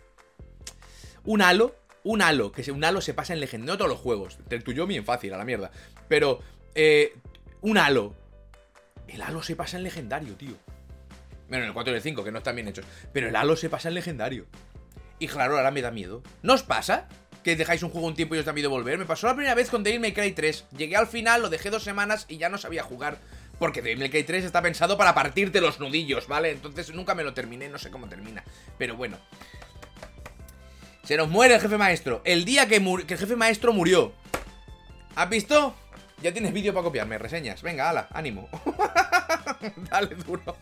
Un 1.23 1.41
halo. 1.41 1.75
Un 2.03 2.21
halo. 2.21 2.51
Que 2.51 2.69
un 2.71 2.83
halo 2.83 3.01
se 3.01 3.13
pasa 3.13 3.33
en 3.33 3.39
legendario. 3.39 3.73
No 3.73 3.77
todos 3.77 3.91
los 3.91 3.99
juegos. 3.99 4.37
El 4.49 4.63
tuyo 4.63 4.87
bien 4.87 5.05
fácil, 5.05 5.33
a 5.33 5.37
la 5.37 5.45
mierda. 5.45 5.71
Pero, 6.07 6.39
eh, 6.75 7.15
un 7.61 7.77
halo. 7.77 8.15
El 9.07 9.21
halo 9.21 9.43
se 9.43 9.55
pasa 9.55 9.77
en 9.77 9.83
legendario, 9.83 10.35
tío. 10.35 10.55
Bueno, 11.47 11.63
en 11.63 11.69
el 11.69 11.73
4 11.73 11.93
y 11.93 11.95
el 11.97 12.01
5, 12.01 12.23
que 12.23 12.31
no 12.31 12.37
están 12.37 12.55
bien 12.55 12.67
hechos. 12.67 12.85
Pero 13.11 13.29
el 13.29 13.35
halo 13.35 13.55
se 13.55 13.69
pasa 13.69 13.89
en 13.89 13.95
legendario. 13.95 14.45
Y 15.19 15.27
claro, 15.27 15.57
ahora 15.57 15.71
me 15.71 15.81
da 15.81 15.91
miedo. 15.91 16.23
¿No 16.41 16.53
os 16.53 16.63
pasa? 16.63 17.07
Que 17.43 17.55
dejáis 17.55 17.83
un 17.83 17.89
juego 17.89 18.07
un 18.07 18.15
tiempo 18.15 18.35
y 18.35 18.39
os 18.39 18.45
da 18.45 18.53
miedo 18.53 18.69
volver. 18.69 18.97
Me 18.97 19.05
pasó 19.05 19.27
la 19.27 19.35
primera 19.35 19.53
vez 19.53 19.69
con 19.69 19.83
Devil 19.83 19.99
May 19.99 20.13
Cry 20.13 20.31
3. 20.31 20.65
Llegué 20.77 20.95
al 20.95 21.07
final, 21.07 21.41
lo 21.41 21.49
dejé 21.49 21.69
dos 21.69 21.83
semanas 21.83 22.25
y 22.29 22.37
ya 22.37 22.49
no 22.49 22.57
sabía 22.57 22.83
jugar. 22.83 23.19
Porque 23.59 23.81
Devil 23.81 23.99
May 23.99 24.09
Cry 24.09 24.23
3 24.23 24.45
está 24.45 24.61
pensado 24.61 24.97
para 24.97 25.13
partirte 25.13 25.61
los 25.61 25.79
nudillos, 25.79 26.27
¿vale? 26.27 26.51
Entonces 26.51 26.93
nunca 26.93 27.13
me 27.15 27.23
lo 27.23 27.33
terminé, 27.33 27.67
no 27.67 27.77
sé 27.77 27.91
cómo 27.91 28.07
termina. 28.07 28.43
Pero 28.77 28.95
bueno. 28.95 29.17
Se 31.03 31.17
nos 31.17 31.27
muere 31.27 31.55
el 31.55 31.61
jefe 31.61 31.77
maestro. 31.77 32.21
El 32.23 32.45
día 32.45 32.67
que, 32.67 32.79
que 33.05 33.13
el 33.13 33.19
jefe 33.19 33.35
maestro 33.35 33.73
murió. 33.73 34.13
¿Has 35.15 35.29
visto? 35.29 35.75
Ya 36.21 36.31
tienes 36.31 36.53
vídeo 36.53 36.73
para 36.73 36.83
copiarme, 36.83 37.17
reseñas. 37.17 37.61
Venga, 37.61 37.89
ala, 37.89 38.07
ánimo. 38.11 38.47
Dale 39.89 40.15
duro. 40.15 40.55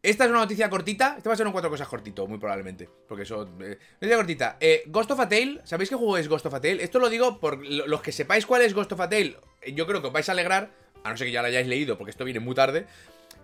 Esta 0.00 0.24
es 0.24 0.30
una 0.30 0.38
noticia 0.40 0.70
cortita. 0.70 1.14
Este 1.18 1.28
va 1.28 1.34
a 1.34 1.36
ser 1.36 1.46
un 1.46 1.52
cuatro 1.52 1.68
cosas 1.68 1.86
cortito, 1.86 2.26
muy 2.26 2.38
probablemente. 2.38 2.88
Porque 3.06 3.24
eso. 3.24 3.42
eh, 3.60 3.78
noticia 4.00 4.16
cortita. 4.16 4.56
Eh, 4.60 4.84
Ghost 4.86 5.10
of 5.10 5.20
a 5.20 5.28
Tale. 5.28 5.60
¿Sabéis 5.64 5.90
qué 5.90 5.96
juego 5.96 6.16
es 6.16 6.28
Ghost 6.28 6.46
of 6.46 6.54
a 6.54 6.60
Tale? 6.60 6.82
Esto 6.82 6.98
lo 6.98 7.10
digo 7.10 7.38
por 7.40 7.58
lo- 7.66 7.86
los 7.86 8.00
que 8.00 8.12
sepáis 8.12 8.46
cuál 8.46 8.62
es 8.62 8.72
Ghost 8.72 8.92
of 8.92 9.00
a 9.00 9.08
Tale. 9.10 9.36
Yo 9.74 9.86
creo 9.86 10.00
que 10.00 10.06
os 10.06 10.12
vais 10.12 10.28
a 10.28 10.32
alegrar. 10.32 10.70
A 11.04 11.10
no 11.10 11.16
ser 11.16 11.26
que 11.26 11.32
ya 11.32 11.42
lo 11.42 11.48
hayáis 11.48 11.66
leído, 11.66 11.96
porque 11.98 12.10
esto 12.10 12.24
viene 12.24 12.40
muy 12.40 12.54
tarde. 12.54 12.86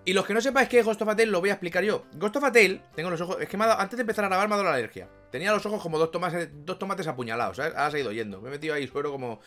Y 0.05 0.13
los 0.13 0.27
que 0.27 0.35
no 0.35 0.41
sepáis 0.41 0.69
qué 0.69 0.81
es 0.81 0.85
Ghost 0.85 1.01
of 1.01 1.09
a 1.09 1.17
Tale, 1.17 1.31
lo 1.31 1.41
voy 1.41 1.49
a 1.49 1.55
explicar 1.55 1.83
yo. 1.83 2.05
Ghost 2.15 2.37
of 2.37 2.45
a 2.45 2.53
Tale, 2.53 2.83
tengo 2.95 3.11
los 3.11 3.21
ojos. 3.21 3.39
Es 3.41 3.49
que 3.49 3.57
antes 3.57 3.97
de 3.97 4.03
empezar 4.03 4.25
a 4.25 4.29
grabar 4.29 4.49
me 4.49 4.55
ha 4.55 4.57
dado 4.59 4.69
la 4.69 4.77
alergia. 4.77 5.09
Tenía 5.31 5.53
los 5.53 5.65
ojos 5.65 5.83
como 5.83 5.99
dos 5.99 6.11
tomates, 6.11 6.51
dos 6.53 6.79
tomates 6.79 7.07
apuñalados, 7.07 7.57
¿sabes? 7.57 7.75
Ahora 7.75 7.97
ha 7.97 7.99
ido 7.99 8.13
yendo. 8.13 8.41
Me 8.41 8.49
he 8.49 8.51
metido 8.53 8.75
ahí 8.75 8.87
suero 8.87 9.11
como. 9.11 9.41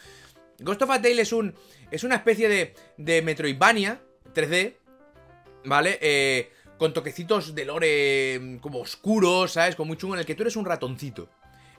Ghost 0.59 0.81
of 0.81 0.89
a 0.89 1.01
Tale 1.01 1.21
es 1.21 1.31
un. 1.31 1.53
Es 1.91 2.03
una 2.03 2.15
especie 2.15 2.49
de. 2.49 2.73
de 2.97 3.21
Metroidvania 3.21 4.01
3D. 4.33 4.75
¿Vale? 5.65 5.99
Eh, 6.01 6.51
con 6.77 6.93
toquecitos 6.93 7.53
de 7.53 7.65
lore 7.65 8.39
mm, 8.39 8.57
como 8.57 8.79
oscuros, 8.79 9.53
¿sabes? 9.53 9.75
Como 9.75 9.89
muy 9.89 9.97
chungo, 9.97 10.15
en 10.15 10.21
el 10.21 10.25
que 10.25 10.35
tú 10.35 10.43
eres 10.43 10.55
un 10.55 10.65
ratoncito. 10.65 11.29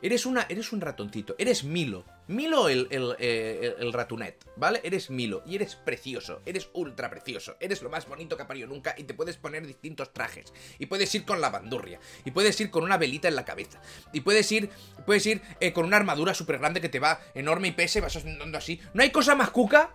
Eres, 0.00 0.26
una, 0.26 0.46
eres 0.48 0.72
un 0.72 0.80
ratoncito, 0.80 1.34
eres 1.38 1.64
Milo. 1.64 2.04
Milo 2.28 2.68
eh, 2.68 2.86
el- 2.90 3.16
el 3.20 3.92
ratunet, 3.92 4.44
¿vale? 4.56 4.80
Eres 4.84 5.10
Milo 5.10 5.42
y 5.46 5.56
eres 5.56 5.74
precioso, 5.76 6.40
eres 6.46 6.68
ultra 6.74 7.10
precioso, 7.10 7.56
eres 7.60 7.82
lo 7.82 7.90
más 7.90 8.06
bonito 8.06 8.36
que 8.36 8.42
ha 8.42 8.46
parido 8.46 8.68
nunca 8.68 8.94
y 8.96 9.04
te 9.04 9.14
puedes 9.14 9.36
poner 9.36 9.66
distintos 9.66 10.12
trajes. 10.12 10.52
Y 10.78 10.86
puedes 10.86 11.14
ir 11.14 11.24
con 11.24 11.40
la 11.40 11.50
bandurria, 11.50 11.98
y 12.24 12.30
puedes 12.30 12.60
ir 12.60 12.70
con 12.70 12.84
una 12.84 12.98
velita 12.98 13.28
en 13.28 13.36
la 13.36 13.44
cabeza, 13.44 13.80
y 14.12 14.20
puedes 14.20 14.50
ir, 14.52 14.70
puedes 15.06 15.26
ir 15.26 15.42
eh, 15.60 15.72
con 15.72 15.84
una 15.86 15.96
armadura 15.96 16.34
súper 16.34 16.58
grande 16.58 16.80
que 16.80 16.88
te 16.88 17.00
va 17.00 17.20
enorme 17.34 17.68
y 17.68 17.72
pese, 17.72 18.00
vas 18.00 18.14
andando 18.16 18.58
así. 18.58 18.80
¿No 18.94 19.02
hay 19.02 19.10
cosa 19.10 19.34
más 19.34 19.50
cuca? 19.50 19.94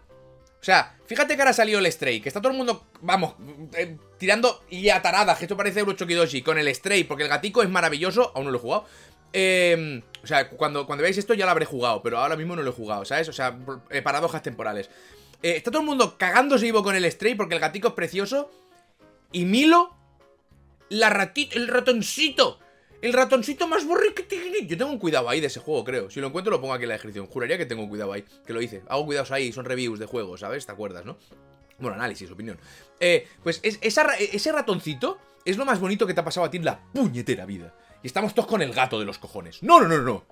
O 0.60 0.66
sea, 0.66 0.98
fíjate 1.08 1.36
que 1.36 1.42
ahora 1.42 1.52
salió 1.52 1.78
el 1.80 1.92
Stray, 1.92 2.22
que 2.22 2.30
está 2.30 2.40
todo 2.40 2.52
el 2.54 2.58
mundo, 2.58 2.88
vamos, 3.02 3.36
eh, 3.76 3.98
tirando 4.18 4.64
y 4.70 4.88
ataradas, 4.88 5.38
que 5.38 5.44
esto 5.44 5.58
parece 5.58 5.82
Eurochokidoshi, 5.82 6.42
con 6.42 6.58
el 6.58 6.74
Stray, 6.74 7.04
porque 7.04 7.24
el 7.24 7.30
gatico 7.30 7.62
es 7.64 7.70
maravilloso, 7.70 8.32
aún 8.34 8.46
no 8.46 8.52
lo 8.52 8.58
he 8.60 8.62
jugado. 8.62 8.86
Eh, 9.34 10.02
o 10.24 10.28
sea, 10.28 10.50
cuando, 10.50 10.86
cuando 10.86 11.02
veáis 11.02 11.18
esto 11.18 11.34
ya 11.34 11.46
lo 11.46 11.52
habré 11.52 11.66
jugado, 11.66 12.02
pero 12.02 12.18
ahora 12.18 12.38
mismo 12.38 12.56
no 12.56 12.62
lo 12.62 12.70
he 12.70 12.74
jugado, 12.74 13.04
¿sabes? 13.04 13.28
O 13.28 13.34
sea, 13.34 13.58
eh, 13.90 14.02
paradojas 14.02 14.42
temporales. 14.42 14.90
Eh, 15.42 15.58
está 15.58 15.70
todo 15.70 15.82
el 15.82 15.88
mundo 15.88 16.18
cagándose 16.18 16.64
vivo 16.64 16.82
con 16.84 16.96
el 16.96 17.12
Stray 17.12 17.36
porque 17.36 17.56
el 17.56 17.60
gatico 17.60 17.90
es 17.90 17.94
precioso. 17.94 18.50
Y 19.34 19.44
Milo, 19.44 19.94
la 20.90 21.10
ratita, 21.10 21.58
el 21.58 21.68
ratoncito, 21.68 22.60
El 23.02 23.12
ratoncito 23.12 23.68
más 23.68 23.86
borriquitini. 23.86 24.66
Yo 24.66 24.78
tengo 24.78 24.92
un 24.92 25.00
cuidado 25.00 25.28
ahí 25.28 25.42
de 25.42 25.48
ese 25.48 25.60
juego, 25.60 25.84
creo. 25.84 26.10
Si 26.10 26.22
lo 26.22 26.28
encuentro, 26.28 26.52
lo 26.52 26.62
pongo 26.62 26.74
aquí 26.74 26.84
en 26.84 26.90
la 26.90 26.96
descripción. 26.96 27.26
Juraría 27.26 27.58
que 27.58 27.66
tengo 27.66 27.84
un 27.84 27.90
cuidado 27.90 28.14
ahí. 28.14 28.24
Que 28.46 28.54
lo 28.54 28.62
hice. 28.62 28.84
Hago 28.88 29.06
cuidados 29.06 29.32
ahí. 29.32 29.52
Son 29.52 29.66
reviews 29.66 30.00
de 30.00 30.06
juegos, 30.06 30.40
¿sabes? 30.40 30.66
¿Te 30.66 30.72
acuerdas, 30.72 31.04
no? 31.04 31.18
Bueno, 31.80 31.96
análisis, 31.96 32.32
opinión. 32.32 32.58
Eh, 33.02 33.28
pues 33.44 33.60
ese 33.64 34.52
ratoncito 34.54 35.18
es 35.44 35.58
lo 35.58 35.66
más 35.66 35.82
bonito 35.82 36.08
que 36.08 36.14
te 36.14 36.22
ha 36.22 36.24
pasado 36.24 36.46
a 36.46 36.52
ti 36.52 36.58
en 36.58 36.66
la 36.66 36.80
puñetera 36.94 37.46
vida. 37.46 37.74
Y 38.04 38.08
estamos 38.08 38.36
todos 38.36 38.48
con 38.48 38.62
el 38.62 38.74
gato 38.74 39.00
de 39.00 39.06
los 39.06 39.18
cojones. 39.18 39.64
No, 39.64 39.80
no, 39.80 39.88
no, 39.88 39.98
no. 40.02 40.26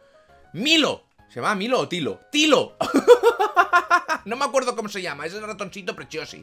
Milo. 0.54 1.06
¿Se 1.30 1.40
llama 1.40 1.56
Milo 1.56 1.80
o 1.80 1.88
Tilo? 1.88 2.20
¡Tilo! 2.30 2.76
no 4.26 4.36
me 4.36 4.44
acuerdo 4.44 4.76
cómo 4.76 4.90
se 4.90 5.02
llama. 5.02 5.26
Es 5.26 5.34
el 5.34 5.42
ratoncito 5.42 5.96
precioso. 5.96 6.36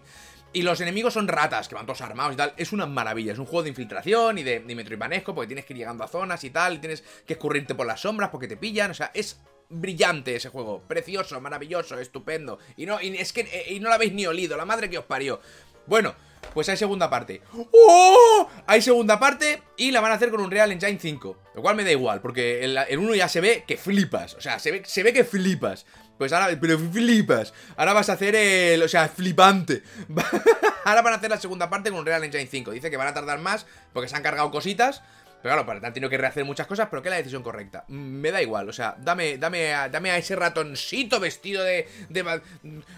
Y 0.55 0.63
los 0.63 0.81
enemigos 0.81 1.13
son 1.13 1.29
ratas, 1.29 1.69
que 1.69 1.75
van 1.75 1.85
todos 1.85 2.01
armados 2.01 2.33
y 2.33 2.37
tal. 2.39 2.55
Es 2.57 2.73
una 2.73 2.87
maravilla. 2.87 3.35
Es 3.35 3.39
un 3.39 3.45
juego 3.45 3.65
de 3.65 3.69
infiltración 3.69 4.39
y 4.39 4.43
de, 4.43 4.61
de 4.61 4.75
metroidvanesco, 4.75 5.35
porque 5.35 5.49
tienes 5.49 5.67
que 5.67 5.75
ir 5.75 5.81
llegando 5.81 6.03
a 6.03 6.09
zonas 6.09 6.43
y 6.45 6.49
tal. 6.49 6.77
Y 6.77 6.79
tienes 6.79 7.05
que 7.27 7.35
escurrirte 7.35 7.75
por 7.75 7.87
las 7.87 8.01
sombras 8.01 8.31
porque 8.31 8.49
te 8.49 8.57
pillan. 8.57 8.93
O 8.93 8.95
sea, 8.95 9.11
es 9.13 9.39
brillante 9.69 10.35
ese 10.35 10.49
juego. 10.49 10.81
Precioso, 10.89 11.41
maravilloso, 11.41 11.99
estupendo. 11.99 12.59
Y 12.77 12.87
no, 12.87 13.01
y 13.01 13.17
es 13.19 13.33
que 13.33 13.43
eh, 13.43 13.75
y 13.75 13.81
no 13.81 13.89
lo 13.89 13.95
habéis 13.95 14.13
ni 14.13 14.27
olido. 14.27 14.57
La 14.57 14.65
madre 14.65 14.89
que 14.89 14.99
os 14.99 15.05
parió. 15.05 15.41
Bueno, 15.89 16.15
pues 16.55 16.69
hay 16.69 16.77
segunda 16.77 17.09
parte. 17.09 17.43
¡Oh! 17.73 18.49
Hay 18.67 18.83
segunda 18.83 19.19
parte 19.19 19.63
y 19.77 19.91
la 19.91 20.01
van 20.01 20.13
a 20.13 20.15
hacer 20.15 20.31
con 20.31 20.41
un 20.41 20.51
Real 20.51 20.71
Engine 20.71 20.99
5. 21.01 21.37
Lo 21.55 21.63
cual 21.63 21.77
me 21.77 21.85
da 21.85 21.91
igual, 21.91 22.21
porque 22.21 22.65
el, 22.65 22.99
uno 22.99 23.15
ya 23.15 23.29
se 23.29 23.41
ve 23.41 23.65
que 23.67 23.77
flipas. 23.77 24.35
O 24.35 24.41
sea, 24.41 24.59
se 24.59 24.71
ve, 24.71 24.83
se 24.85 25.03
ve 25.03 25.13
que 25.13 25.25
flipas. 25.25 25.87
Pues 26.19 26.33
ahora, 26.33 26.57
pero 26.61 26.79
flipas. 26.79 27.55
Ahora 27.77 27.93
vas 27.93 28.09
a 28.11 28.15
hacer 28.15 28.35
el. 28.35 28.83
O 28.83 28.89
sea, 28.89 29.09
flipante. 29.09 29.83
ahora 30.85 31.03
van 31.03 31.15
a 31.15 31.17
hacer 31.17 31.31
la 31.31 31.39
segunda 31.41 31.71
parte 31.71 31.91
con 31.91 32.01
un 32.01 32.07
Real 32.07 32.25
Engine 32.25 32.47
5. 32.47 32.73
Dice 32.73 32.91
que 32.91 32.97
van 32.97 33.09
a 33.09 33.15
tardar 33.15 33.39
más 33.39 33.67
porque 33.93 34.09
se 34.09 34.17
han 34.17 34.23
cargado 34.23 34.51
cositas. 34.51 35.03
Pero 35.43 35.55
claro, 35.55 35.67
para 35.67 35.81
tanto 35.81 35.95
tenido 35.95 36.11
que 36.11 36.19
rehacer 36.19 36.45
muchas 36.45 36.67
cosas, 36.67 36.89
pero 36.91 37.01
que 37.01 37.09
es 37.09 37.11
la 37.11 37.19
decisión 37.19 37.43
correcta. 37.43 37.85
Me 37.89 38.31
da 38.33 38.43
igual, 38.43 38.69
o 38.69 38.73
sea, 38.73 38.97
dame, 38.99 39.39
dame, 39.39 39.73
a, 39.73 39.89
dame 39.89 40.11
a 40.11 40.19
ese 40.19 40.35
ratoncito 40.35 41.21
vestido 41.21 41.63
de 41.63 41.87
de, 42.09 42.41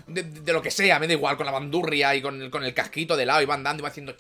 de, 0.07 0.53
lo 0.53 0.63
que 0.63 0.71
sea, 0.71 0.99
me 0.99 1.07
da 1.07 1.13
igual, 1.13 1.37
con 1.37 1.47
la 1.47 1.53
bandurria 1.53 2.15
y 2.15 2.23
con 2.23 2.41
el, 2.41 2.51
con 2.51 2.65
el 2.65 2.73
casquito 2.73 3.17
de 3.17 3.27
lado 3.27 3.43
y 3.43 3.47
va 3.47 3.55
andando 3.55 3.81
y 3.81 3.85
va 3.85 3.89
haciendo... 3.89 4.15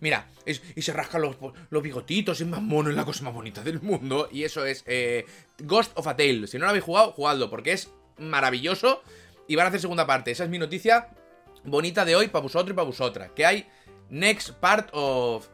Mira, 0.00 0.28
y 0.46 0.82
se 0.82 0.92
rasca 0.92 1.18
los, 1.18 1.36
los, 1.70 1.82
bigotitos, 1.82 2.40
es 2.40 2.46
más 2.46 2.62
mono, 2.62 2.90
es 2.90 2.96
la 2.96 3.04
cosa 3.04 3.24
más 3.24 3.34
bonita 3.34 3.62
del 3.62 3.80
mundo. 3.80 4.28
Y 4.30 4.44
eso 4.44 4.64
es 4.64 4.84
eh, 4.86 5.26
Ghost 5.58 5.92
of 5.94 6.06
a 6.06 6.16
Tale. 6.16 6.46
Si 6.46 6.58
no 6.58 6.64
lo 6.64 6.70
habéis 6.70 6.84
jugado, 6.84 7.12
jugadlo, 7.12 7.50
porque 7.50 7.72
es 7.72 7.90
maravilloso. 8.18 9.02
Y 9.48 9.56
van 9.56 9.66
a 9.66 9.68
hacer 9.68 9.80
segunda 9.80 10.06
parte. 10.06 10.30
Esa 10.30 10.44
es 10.44 10.50
mi 10.50 10.58
noticia 10.58 11.08
bonita 11.64 12.04
de 12.04 12.16
hoy 12.16 12.28
para 12.28 12.42
vosotros 12.42 12.70
y 12.70 12.74
para 12.74 12.86
vosotras. 12.86 13.30
Que 13.34 13.46
hay 13.46 13.66
next 14.10 14.50
part 14.50 14.88
of 14.92 15.48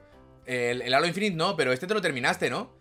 el, 0.48 0.94
Halo 0.94 1.06
Infinite 1.06 1.36
no, 1.36 1.54
pero 1.56 1.72
este 1.72 1.86
te 1.86 1.94
lo 1.94 2.00
terminaste, 2.00 2.48
¿no? 2.48 2.78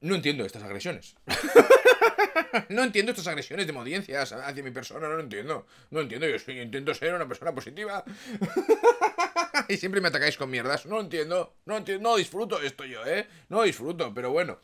No 0.00 0.14
entiendo 0.14 0.46
estas 0.46 0.62
agresiones. 0.62 1.16
no 2.70 2.84
entiendo 2.84 3.10
estas 3.12 3.26
agresiones 3.26 3.66
de 3.66 3.76
audiencias 3.76 4.32
hacia 4.32 4.62
mi 4.62 4.70
persona, 4.70 5.08
no 5.08 5.14
lo 5.14 5.20
entiendo. 5.20 5.66
No 5.90 6.00
entiendo, 6.00 6.26
yo 6.26 6.52
intento 6.52 6.94
ser 6.94 7.14
una 7.14 7.28
persona 7.28 7.54
positiva. 7.54 8.02
y 9.68 9.76
siempre 9.76 10.00
me 10.00 10.08
atacáis 10.08 10.38
con 10.38 10.48
mierdas. 10.48 10.86
No 10.86 11.00
entiendo, 11.00 11.56
no 11.66 11.76
entiendo, 11.76 12.08
no 12.08 12.16
disfruto 12.16 12.62
esto 12.62 12.84
yo, 12.84 13.04
¿eh? 13.04 13.26
No 13.50 13.62
disfruto, 13.62 14.14
pero 14.14 14.30
bueno. 14.30 14.58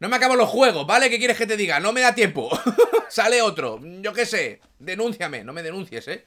No 0.00 0.08
me 0.08 0.16
acabo 0.16 0.34
los 0.34 0.48
juegos, 0.48 0.86
¿vale? 0.86 1.10
¿Qué 1.10 1.18
quieres 1.18 1.36
que 1.36 1.46
te 1.46 1.56
diga? 1.56 1.78
No 1.78 1.92
me 1.92 2.00
da 2.00 2.14
tiempo. 2.14 2.50
Sale 3.08 3.40
otro, 3.42 3.80
yo 4.00 4.12
qué 4.12 4.26
sé. 4.26 4.60
Denúnciame, 4.78 5.44
no 5.44 5.52
me 5.52 5.62
denuncies, 5.62 6.08
¿eh? 6.08 6.26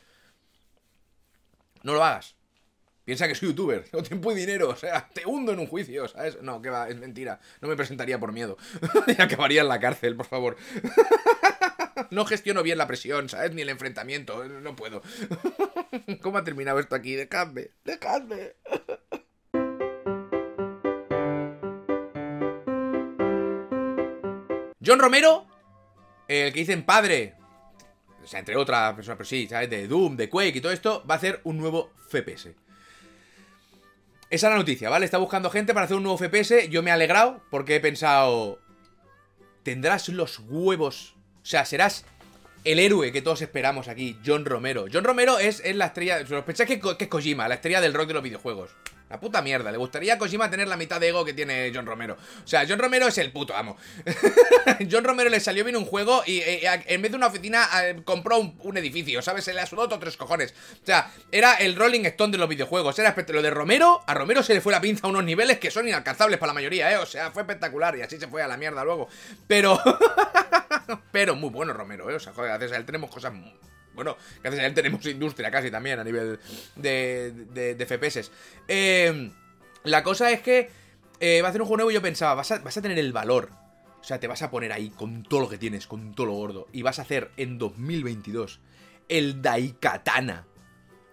No 1.84 1.94
lo 1.94 2.04
hagas. 2.04 2.36
Piensa 3.04 3.28
que 3.28 3.36
soy 3.36 3.50
youtuber, 3.50 3.84
tengo 3.92 4.04
tiempo 4.04 4.32
y 4.32 4.36
dinero, 4.36 4.70
o 4.70 4.76
sea, 4.76 5.10
te 5.14 5.26
hundo 5.26 5.52
en 5.52 5.60
un 5.60 5.68
juicio, 5.68 6.08
¿sabes? 6.08 6.42
No, 6.42 6.62
que 6.62 6.70
va, 6.70 6.88
es 6.88 6.98
mentira. 6.98 7.40
No 7.60 7.68
me 7.68 7.76
presentaría 7.76 8.20
por 8.20 8.32
miedo. 8.32 8.58
y 9.08 9.22
acabaría 9.22 9.62
en 9.62 9.68
la 9.68 9.80
cárcel, 9.80 10.16
por 10.16 10.28
favor. 10.28 10.58
no 12.12 12.26
gestiono 12.26 12.64
bien 12.64 12.78
la 12.78 12.88
presión, 12.88 13.28
¿sabes? 13.28 13.54
Ni 13.54 13.64
el 13.64 13.70
enfrentamiento, 13.70 14.46
no 14.46 14.76
puedo. 14.76 15.02
¿Cómo 16.22 16.38
ha 16.38 16.44
terminado 16.44 16.80
esto 16.80 16.96
aquí? 16.96 17.16
Dejadme, 17.16 17.72
dejadme. 17.84 18.54
John 24.84 25.00
Romero, 25.00 25.48
el 26.28 26.54
que 26.54 26.60
dicen 26.60 26.86
padre 26.86 27.36
o 28.24 28.28
sea, 28.28 28.40
entre 28.40 28.56
otras 28.56 28.94
personas, 28.94 29.18
pero 29.18 29.28
sí, 29.28 29.48
¿sabes? 29.48 29.70
De 29.70 29.88
Doom, 29.88 30.16
de 30.16 30.30
Quake 30.30 30.58
y 30.58 30.62
todo 30.62 30.72
esto, 30.72 31.04
va 31.10 31.16
a 31.16 31.18
hacer 31.18 31.42
un 31.44 31.58
nuevo 31.58 31.92
FPS. 32.10 32.50
Esa 34.30 34.48
es 34.48 34.52
la 34.52 34.58
noticia, 34.58 34.90
¿vale? 34.90 35.04
Está 35.06 35.18
buscando 35.18 35.50
gente 35.50 35.74
para 35.74 35.86
hacer 35.86 35.98
un 35.98 36.04
nuevo 36.04 36.18
FPS. 36.18 36.70
Yo 36.70 36.82
me 36.82 36.90
he 36.90 36.94
alegrado 36.94 37.42
porque 37.50 37.76
he 37.76 37.80
pensado. 37.82 38.60
Tendrás 39.64 40.08
los 40.08 40.40
huevos. 40.48 41.16
O 41.44 41.46
sea, 41.46 41.66
serás 41.66 42.06
el 42.64 42.80
héroe 42.80 43.12
que 43.12 43.22
todos 43.22 43.42
esperamos 43.42 43.90
aquí, 43.90 44.18
John 44.26 44.46
Romero. 44.46 44.86
John 44.92 45.04
Romero 45.04 45.38
es, 45.38 45.62
la 45.76 45.88
estrella. 45.88 46.26
Sospecháis 46.26 46.70
que, 46.70 46.80
que 46.80 47.04
es 47.04 47.10
Kojima, 47.10 47.50
la 47.50 47.56
estrella 47.56 47.82
del 47.82 47.94
rock 47.94 48.08
de 48.08 48.14
los 48.14 48.24
videojuegos. 48.24 48.72
La 49.12 49.20
puta 49.20 49.42
mierda. 49.42 49.74
Le 49.74 49.78
gustaría 49.78 50.14
a 50.14 50.18
Kojima 50.18 50.50
tener 50.50 50.70
la 50.70 50.78
mitad 50.78 50.98
de 50.98 51.10
ego 51.10 51.26
que 51.26 51.34
tiene 51.34 51.70
John 51.76 51.86
Romero. 51.86 52.16
O 52.46 52.48
sea, 52.48 52.66
John 52.66 52.80
Romero 52.80 53.08
es 53.08 53.18
el 53.18 53.30
puto 53.34 53.54
amo. 53.54 53.76
John 54.90 55.04
Romero 55.04 55.30
le 55.30 55.42
salió 55.42 55.66
bien 55.66 55.76
un 55.76 55.84
juego 55.84 56.24
y 56.26 56.38
eh, 56.38 56.66
eh, 56.66 56.84
en 56.86 57.02
vez 57.02 57.12
de 57.12 57.18
una 57.18 57.28
oficina 57.28 57.68
eh, 57.84 58.02
compró 58.06 58.38
un, 58.38 58.78
edificio, 58.78 59.22
¿sabes? 59.22 59.44
Se 59.44 59.54
le 59.54 59.60
ha 59.60 59.66
sudado 59.66 60.00
tres 60.00 60.16
cojones. 60.16 60.54
O 60.82 60.86
sea, 60.86 61.12
era 61.30 61.56
el 61.56 61.76
Rolling 61.76 62.06
Stone 62.06 62.32
de 62.32 62.38
los 62.38 62.48
videojuegos. 62.48 62.98
Era 63.00 63.14
lo 63.28 63.42
de 63.42 63.50
Romero. 63.50 64.02
A 64.08 64.14
Romero 64.14 64.44
se 64.44 64.54
le 64.54 64.62
fue 64.62 64.72
la 64.72 64.80
pinza 64.80 65.08
a 65.08 65.10
unos 65.10 65.26
niveles 65.26 65.60
que 65.60 65.72
son 65.72 65.90
inalcanzables 65.90 66.40
para 66.40 66.52
la 66.52 66.54
mayoría, 66.54 66.90
¿eh? 66.90 66.96
O 66.96 67.06
sea, 67.06 67.32
fue 67.32 67.42
espectacular 67.42 67.98
y 67.98 68.04
así 68.04 68.18
se 68.18 68.30
fue 68.30 68.42
a 68.42 68.48
la 68.48 68.56
mierda 68.56 68.86
luego. 68.86 69.10
Pero. 69.46 69.78
pero 71.12 71.36
muy 71.36 71.50
bueno 71.50 71.74
Romero, 71.74 72.10
¿eh? 72.10 72.16
O 72.16 72.20
sea, 72.22 72.32
joder, 72.32 72.52
a 72.52 72.78
él 72.78 72.86
tenemos 72.86 73.10
cosas 73.10 73.34
bueno, 73.94 74.18
gracias 74.42 74.64
a 74.64 74.68
él 74.68 74.74
tenemos 74.74 75.06
industria 75.06 75.52
casi 75.52 75.70
también 75.70 76.00
a 76.00 76.04
nivel 76.04 76.40
de, 76.76 77.32
de, 77.54 77.76
de 77.76 77.86
FPS. 77.86 78.32
Em, 78.68 79.32
la 79.84 80.04
cosa 80.04 80.32
es 80.32 80.42
que 80.42 80.70
eh, 81.20 81.42
va 81.42 81.48
a 81.48 81.50
hacer 81.50 81.62
un 81.62 81.68
juego 81.68 81.78
nuevo 81.78 81.92
y 81.92 81.94
yo 81.94 82.02
pensaba, 82.02 82.34
vas 82.34 82.52
a, 82.52 82.60
vas 82.60 82.76
a 82.78 82.82
tener 82.82 82.98
el 82.98 83.14
valor. 83.14 83.50
O 84.00 84.04
sea, 84.04 84.20
te 84.20 84.28
vas 84.28 84.42
a 84.42 84.50
poner 84.50 84.72
ahí 84.72 84.90
con 84.90 85.22
todo 85.22 85.42
lo 85.42 85.50
que 85.50 85.60
tienes, 85.60 85.86
con 85.86 86.16
todo 86.16 86.26
lo 86.26 86.34
gordo. 86.34 86.68
Y 86.74 86.82
vas 86.82 86.98
a 86.98 87.04
hacer 87.04 87.30
en 87.38 87.60
2022 87.60 88.60
el 89.08 89.42
Daikatana. 89.42 90.48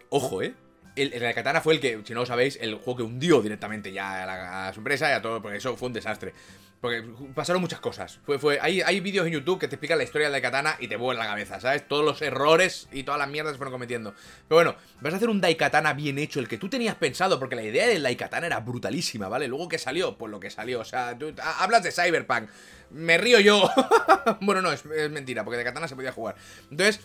Ojo, 0.09 0.43
¿eh? 0.43 0.55
El, 0.97 1.11
Daikatana 1.21 1.61
fue 1.61 1.75
el 1.75 1.81
que, 1.81 2.01
si 2.05 2.15
no 2.15 2.21
lo 2.21 2.27
sabéis, 2.27 2.59
el 2.61 2.77
juego 2.77 2.97
que 2.97 3.03
hundió 3.03 3.43
directamente 3.43 3.93
ya 3.93 4.23
a, 4.23 4.27
la, 4.27 4.69
a 4.69 4.73
empresa 4.73 5.11
y 5.11 5.13
a 5.13 5.21
todo, 5.21 5.43
porque 5.43 5.59
eso 5.59 5.77
fue 5.77 5.89
un 5.89 5.93
desastre. 5.93 6.33
Porque 6.81 7.03
pasaron 7.35 7.61
muchas 7.61 7.81
cosas. 7.81 8.21
Fue, 8.25 8.39
fue, 8.39 8.61
hay, 8.61 8.81
hay 8.83 9.01
vídeos 9.01 9.27
en 9.27 9.33
YouTube 9.33 9.59
que 9.59 9.67
te 9.67 9.75
explican 9.75 9.99
la 9.99 10.05
historia 10.05 10.31
de 10.31 10.41
Katana 10.41 10.77
y 10.79 10.87
te 10.87 10.97
vuelve 10.97 11.21
la 11.21 11.29
cabeza, 11.29 11.59
¿sabes? 11.59 11.89
Todos 11.89 12.05
los 12.05 12.23
errores 12.23 12.89
y 12.93 13.03
todas 13.03 13.19
las 13.19 13.29
mierdas 13.29 13.53
que 13.53 13.59
fueron 13.59 13.73
cometiendo. 13.73 14.15
Pero 14.49 14.57
bueno, 14.57 14.77
vas 15.01 15.13
a 15.13 15.17
hacer 15.17 15.29
un 15.29 15.41
Daikatana 15.41 15.93
bien 15.95 16.19
hecho, 16.19 16.39
el 16.39 16.47
que 16.47 16.57
tú 16.57 16.69
tenías 16.69 16.95
pensado, 16.95 17.41
porque 17.41 17.57
la 17.57 17.65
idea 17.65 17.89
del 17.89 18.05
Daikatana 18.05 18.47
era 18.47 18.61
brutalísima, 18.61 19.29
¿vale? 19.29 19.49
Luego 19.49 19.69
que 19.69 19.79
salió, 19.79 20.17
pues 20.17 20.31
lo 20.31 20.39
que 20.39 20.51
salió. 20.51 20.81
O 20.81 20.85
sea, 20.85 21.19
tú 21.19 21.35
hablas 21.59 21.83
de 21.83 21.91
Cyberpunk. 21.91 22.49
Me 22.91 23.19
río 23.19 23.41
yo. 23.41 23.69
bueno, 24.41 24.63
no, 24.63 24.71
es, 24.71 24.85
es 24.85 25.11
mentira, 25.11 25.45
porque 25.45 25.59
de 25.59 25.65
Katana 25.65 25.89
se 25.89 25.97
podía 25.97 26.13
jugar. 26.13 26.37
Entonces, 26.71 27.01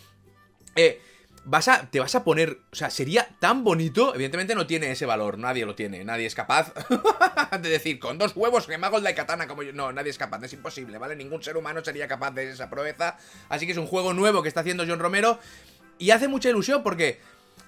eh 0.76 1.00
vas 1.44 1.68
a, 1.68 1.90
te 1.90 2.00
vas 2.00 2.14
a 2.14 2.24
poner, 2.24 2.58
o 2.72 2.76
sea, 2.76 2.90
sería 2.90 3.28
tan 3.38 3.64
bonito, 3.64 4.14
evidentemente 4.14 4.54
no 4.54 4.66
tiene 4.66 4.90
ese 4.90 5.06
valor, 5.06 5.38
nadie 5.38 5.66
lo 5.66 5.74
tiene, 5.74 6.04
nadie 6.04 6.26
es 6.26 6.34
capaz 6.34 6.72
de 7.60 7.68
decir, 7.68 7.98
con 7.98 8.18
dos 8.18 8.32
huevos 8.34 8.66
que 8.66 8.78
me 8.78 8.86
hago 8.86 8.98
el 8.98 9.04
de 9.04 9.14
katana 9.14 9.46
como 9.46 9.62
yo, 9.62 9.72
no, 9.72 9.92
nadie 9.92 10.10
es 10.10 10.18
capaz, 10.18 10.42
es 10.42 10.52
imposible, 10.52 10.98
¿vale? 10.98 11.16
Ningún 11.16 11.42
ser 11.42 11.56
humano 11.56 11.84
sería 11.84 12.08
capaz 12.08 12.30
de 12.32 12.50
esa 12.50 12.70
proeza, 12.70 13.18
así 13.48 13.66
que 13.66 13.72
es 13.72 13.78
un 13.78 13.86
juego 13.86 14.14
nuevo 14.14 14.42
que 14.42 14.48
está 14.48 14.60
haciendo 14.60 14.84
John 14.86 14.98
Romero 14.98 15.38
y 15.98 16.10
hace 16.10 16.28
mucha 16.28 16.48
ilusión 16.48 16.82
porque, 16.82 17.20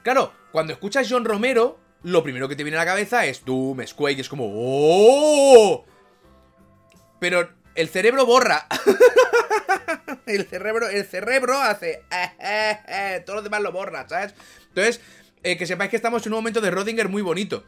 claro, 0.02 0.32
cuando 0.52 0.72
escuchas 0.72 1.06
John 1.08 1.24
Romero, 1.24 1.78
lo 2.02 2.22
primero 2.22 2.48
que 2.48 2.56
te 2.56 2.64
viene 2.64 2.78
a 2.78 2.80
la 2.80 2.86
cabeza 2.86 3.26
es 3.26 3.44
Doom, 3.44 3.82
es 3.82 3.94
Quake, 3.94 4.20
es 4.20 4.28
como, 4.28 4.50
¡oh! 4.54 5.84
Pero 7.20 7.50
el 7.74 7.88
cerebro 7.88 8.26
borra. 8.26 8.66
el 10.34 10.44
cerebro, 10.46 10.88
el 10.88 11.04
cerebro 11.04 11.58
hace. 11.58 12.02
Eh, 12.10 12.30
eh, 12.40 12.78
eh, 12.88 13.22
todo 13.24 13.36
lo 13.36 13.42
demás 13.42 13.62
lo 13.62 13.72
borra, 13.72 14.08
¿sabes? 14.08 14.34
Entonces, 14.68 15.00
que 15.42 15.66
sepáis 15.66 15.90
que 15.90 15.96
estamos 15.96 16.26
en 16.26 16.32
un 16.32 16.38
momento 16.38 16.60
de 16.60 16.70
Rodinger 16.70 17.08
muy 17.08 17.22
bonito. 17.22 17.64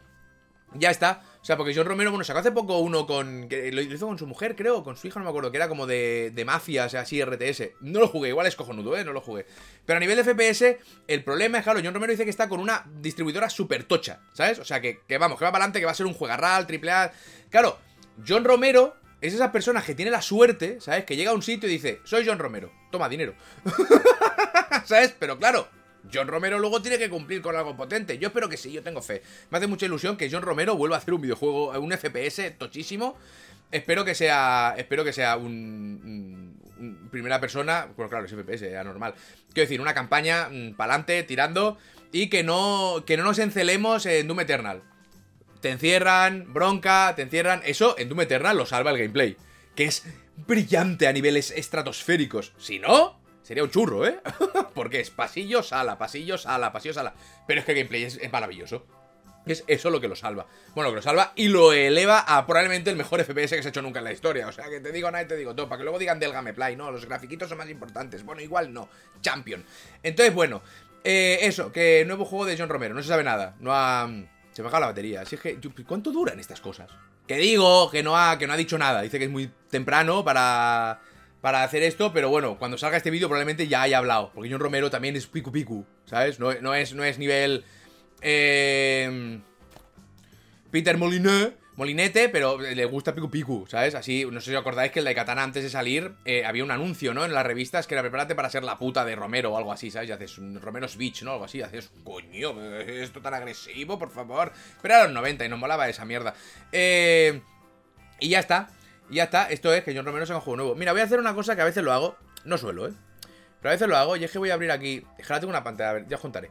Ya 0.73 0.91
está. 0.91 1.23
O 1.41 1.45
sea, 1.45 1.55
porque 1.55 1.73
John 1.73 1.85
Romero, 1.85 2.11
bueno, 2.11 2.25
sacó 2.25 2.39
hace 2.39 2.51
poco 2.51 2.77
uno 2.79 3.07
con. 3.07 3.47
Que 3.47 3.71
lo 3.71 3.81
hizo 3.81 4.05
con 4.05 4.19
su 4.19 4.27
mujer, 4.27 4.57
creo, 4.57 4.83
con 4.83 4.97
su 4.97 5.07
hija, 5.07 5.19
no 5.19 5.23
me 5.23 5.29
acuerdo, 5.29 5.49
que 5.49 5.57
era 5.57 5.69
como 5.69 5.87
de, 5.87 6.31
de 6.35 6.45
mafia, 6.45 6.85
o 6.85 6.89
sea, 6.89 7.01
así, 7.01 7.23
RTS. 7.23 7.71
No 7.79 8.01
lo 8.01 8.09
jugué, 8.09 8.29
igual 8.29 8.45
es 8.45 8.57
cojonudo, 8.57 8.95
¿eh? 8.97 9.05
No 9.05 9.13
lo 9.13 9.21
jugué. 9.21 9.45
Pero 9.85 9.97
a 9.97 9.99
nivel 10.01 10.17
de 10.17 10.23
FPS, 10.25 10.77
el 11.07 11.23
problema 11.23 11.59
es, 11.59 11.63
claro, 11.63 11.79
John 11.81 11.93
Romero 11.93 12.11
dice 12.11 12.25
que 12.25 12.29
está 12.29 12.49
con 12.49 12.59
una 12.59 12.85
distribuidora 12.99 13.49
súper 13.49 13.85
tocha, 13.85 14.19
¿sabes? 14.33 14.59
O 14.59 14.65
sea, 14.65 14.81
que, 14.81 14.99
que 15.07 15.17
vamos, 15.17 15.39
que 15.39 15.45
va 15.45 15.51
para 15.51 15.63
adelante, 15.63 15.79
que 15.79 15.85
va 15.85 15.93
a 15.93 15.95
ser 15.95 16.05
un 16.05 16.13
juegarral, 16.13 16.67
triple 16.67 16.91
A. 16.91 17.11
Claro, 17.49 17.79
John 18.27 18.43
Romero 18.43 18.97
es 19.21 19.33
esa 19.33 19.51
persona 19.51 19.81
que 19.81 19.95
tiene 19.95 20.11
la 20.11 20.21
suerte, 20.21 20.79
¿sabes? 20.79 21.05
Que 21.05 21.15
llega 21.15 21.31
a 21.31 21.33
un 21.33 21.41
sitio 21.41 21.67
y 21.67 21.73
dice, 21.73 21.99
soy 22.03 22.25
John 22.25 22.39
Romero, 22.39 22.71
toma 22.91 23.09
dinero. 23.09 23.33
¿Sabes? 24.85 25.13
Pero 25.19 25.37
claro, 25.37 25.67
John 26.13 26.27
Romero 26.27 26.59
luego 26.59 26.81
tiene 26.81 26.97
que 26.97 27.09
cumplir 27.09 27.41
con 27.41 27.55
algo 27.55 27.75
potente. 27.75 28.17
Yo 28.17 28.27
espero 28.29 28.49
que 28.49 28.57
sí, 28.57 28.71
yo 28.71 28.81
tengo 28.81 29.01
fe. 29.01 29.21
Me 29.49 29.57
hace 29.57 29.67
mucha 29.67 29.85
ilusión 29.85 30.17
que 30.17 30.29
John 30.31 30.41
Romero 30.41 30.75
vuelva 30.75 30.95
a 30.95 30.99
hacer 30.99 31.13
un 31.13 31.21
videojuego, 31.21 31.71
un 31.79 31.91
FPS 31.91 32.57
tochísimo. 32.57 33.17
Espero 33.71 34.03
que 34.05 34.15
sea. 34.15 34.73
Espero 34.77 35.03
que 35.03 35.13
sea 35.13 35.37
un. 35.37 36.57
primera 37.11 37.39
persona. 37.39 37.87
Bueno, 37.95 38.09
claro, 38.09 38.25
es 38.25 38.31
FPS, 38.31 38.63
es 38.63 38.85
normal. 38.85 39.13
Quiero 39.53 39.67
decir, 39.67 39.81
una 39.81 39.93
campaña 39.93 40.49
mm, 40.49 40.75
pa'lante, 40.75 41.23
tirando. 41.23 41.77
Y 42.11 42.29
que 42.29 42.43
no. 42.43 43.03
Que 43.05 43.17
no 43.17 43.23
nos 43.23 43.37
encelemos 43.39 44.05
en 44.05 44.27
Doom 44.27 44.39
Eternal. 44.39 44.81
Te 45.61 45.69
encierran, 45.69 46.53
bronca, 46.53 47.13
te 47.15 47.23
encierran. 47.23 47.61
Eso 47.65 47.97
en 47.97 48.09
Doom 48.09 48.21
Eternal 48.21 48.57
lo 48.57 48.65
salva 48.65 48.91
el 48.91 48.97
gameplay. 48.97 49.37
Que 49.75 49.85
es 49.85 50.05
brillante 50.47 51.07
a 51.07 51.13
niveles 51.13 51.51
estratosféricos. 51.51 52.53
Si 52.57 52.79
no, 52.79 53.19
sería 53.43 53.63
un 53.63 53.71
churro, 53.71 54.05
¿eh? 54.05 54.19
Porque 54.73 54.99
es 54.99 55.09
pasillo, 55.09 55.63
sala, 55.63 55.97
pasillo, 55.97 56.37
sala, 56.37 56.71
pasillo, 56.71 56.93
sala. 56.93 57.13
Pero 57.47 57.59
es 57.59 57.65
que 57.65 57.73
el 57.73 57.77
gameplay 57.79 58.03
es, 58.03 58.31
maravilloso. 58.31 58.85
Es 59.45 59.63
eso 59.67 59.89
lo 59.89 59.99
que 59.99 60.07
lo 60.07 60.15
salva. 60.15 60.45
Bueno, 60.75 60.91
que 60.91 60.97
lo 60.97 61.01
salva 61.01 61.33
y 61.35 61.47
lo 61.47 61.73
eleva 61.73 62.19
a 62.19 62.45
probablemente 62.45 62.89
el 62.89 62.95
mejor 62.95 63.23
FPS 63.23 63.55
que 63.55 63.61
se 63.61 63.67
ha 63.67 63.69
hecho 63.69 63.81
nunca 63.81 63.99
en 63.99 64.05
la 64.05 64.11
historia. 64.11 64.47
O 64.47 64.51
sea, 64.51 64.69
que 64.69 64.79
te 64.79 64.91
digo 64.91 65.09
nada 65.09 65.23
y 65.23 65.27
te 65.27 65.35
digo 65.35 65.55
todo. 65.55 65.67
Para 65.67 65.79
que 65.79 65.83
luego 65.83 65.97
digan 65.97 66.19
del 66.19 66.31
gameplay, 66.31 66.75
no, 66.75 66.91
los 66.91 67.05
grafiquitos 67.05 67.49
son 67.49 67.57
más 67.57 67.69
importantes. 67.69 68.23
Bueno, 68.23 68.41
igual 68.41 68.71
no. 68.73 68.89
Champion. 69.21 69.65
Entonces, 70.03 70.33
bueno, 70.33 70.61
eh, 71.03 71.39
eso, 71.41 71.71
que 71.71 72.03
nuevo 72.05 72.25
juego 72.25 72.45
de 72.45 72.57
John 72.57 72.69
Romero. 72.69 72.93
No 72.93 73.01
se 73.01 73.09
sabe 73.09 73.23
nada. 73.23 73.55
No 73.59 73.73
ha. 73.73 74.09
Se 74.59 74.63
me 74.63 74.67
ha 74.67 74.79
la 74.81 74.87
batería. 74.87 75.21
Así 75.21 75.37
que, 75.37 75.57
¿cuánto 75.87 76.11
duran 76.11 76.37
estas 76.37 76.59
cosas? 76.59 76.91
Que 77.25 77.37
digo, 77.37 77.89
que 77.89 78.03
no 78.03 78.17
ha, 78.17 78.37
que 78.37 78.45
no 78.45 78.51
ha 78.51 78.57
dicho 78.57 78.77
nada. 78.77 79.01
Dice 79.01 79.17
que 79.17 79.23
es 79.23 79.31
muy 79.31 79.49
temprano 79.69 80.25
para, 80.25 80.99
para 81.39 81.63
hacer 81.63 81.81
esto, 81.81 82.11
pero 82.11 82.27
bueno, 82.27 82.59
cuando 82.59 82.77
salga 82.77 82.97
este 82.97 83.09
vídeo 83.09 83.29
probablemente 83.29 83.69
ya 83.69 83.83
haya 83.83 83.99
hablado. 83.99 84.31
Porque 84.33 84.49
John 84.51 84.59
Romero 84.59 84.89
también 84.89 85.15
es 85.15 85.27
picu 85.27 85.49
picu, 85.49 85.85
¿sabes? 86.03 86.41
No, 86.41 86.53
no, 86.55 86.75
es, 86.75 86.93
no 86.93 87.05
es 87.05 87.17
nivel... 87.17 87.63
Eh, 88.19 89.39
Peter 90.71 90.97
Molineux 90.97 91.53
molinete, 91.79 92.27
pero 92.27 92.59
le 92.59 92.85
gusta 92.85 93.15
Piku 93.15 93.31
Piku, 93.31 93.65
¿sabes? 93.65 93.95
Así, 93.95 94.27
no 94.29 94.41
sé 94.41 94.51
si 94.51 94.55
os 94.55 94.59
acordáis 94.59 94.91
que 94.91 94.99
el 94.99 95.05
de 95.05 95.15
Katana 95.15 95.43
antes 95.43 95.63
de 95.63 95.69
salir 95.69 96.11
eh, 96.25 96.43
había 96.43 96.65
un 96.65 96.71
anuncio, 96.71 97.13
¿no? 97.13 97.23
En 97.23 97.33
las 97.33 97.45
revistas 97.45 97.87
que 97.87 97.95
era 97.95 98.01
prepárate 98.01 98.35
para 98.35 98.49
ser 98.49 98.65
la 98.65 98.77
puta 98.77 99.05
de 99.05 99.15
Romero 99.15 99.53
o 99.53 99.57
algo 99.57 99.71
así, 99.71 99.89
¿sabes? 99.89 100.09
Y 100.09 100.11
haces 100.11 100.37
un 100.39 100.59
Romero 100.59 100.89
Switch, 100.89 101.23
¿no? 101.23 101.31
Algo 101.31 101.45
así, 101.45 101.61
haces, 101.61 101.89
coño, 102.03 102.61
esto 102.81 103.21
tan 103.21 103.33
agresivo, 103.33 103.97
por 103.97 104.11
favor. 104.11 104.51
Pero 104.81 104.93
era 104.93 105.03
los 105.05 105.13
90 105.13 105.45
y 105.45 105.49
nos 105.49 105.57
molaba 105.57 105.87
esa 105.87 106.03
mierda. 106.03 106.33
Eh, 106.73 107.39
y 108.19 108.27
ya 108.27 108.39
está, 108.39 108.67
y 109.09 109.15
ya 109.15 109.23
está. 109.23 109.49
Esto 109.49 109.73
es 109.73 109.81
que 109.85 109.95
John 109.95 110.05
Romero 110.05 110.25
se 110.25 110.33
un 110.33 110.41
juego 110.41 110.57
nuevo. 110.57 110.75
Mira, 110.75 110.91
voy 110.91 110.99
a 110.99 111.05
hacer 111.05 111.19
una 111.19 111.33
cosa 111.33 111.55
que 111.55 111.61
a 111.61 111.65
veces 111.65 111.81
lo 111.81 111.93
hago, 111.93 112.17
no 112.43 112.57
suelo, 112.57 112.89
¿eh? 112.89 112.93
Pero 113.61 113.69
a 113.69 113.73
veces 113.73 113.87
lo 113.87 113.95
hago 113.95 114.17
y 114.17 114.25
es 114.25 114.31
que 114.31 114.37
voy 114.37 114.49
a 114.49 114.55
abrir 114.55 114.71
aquí. 114.71 115.01
Déjala, 115.17 115.39
tengo 115.39 115.51
una 115.51 115.63
pantalla, 115.63 115.91
a 115.91 115.93
ver, 115.93 116.07
ya 116.09 116.17
os 116.17 116.21
contaré. 116.21 116.49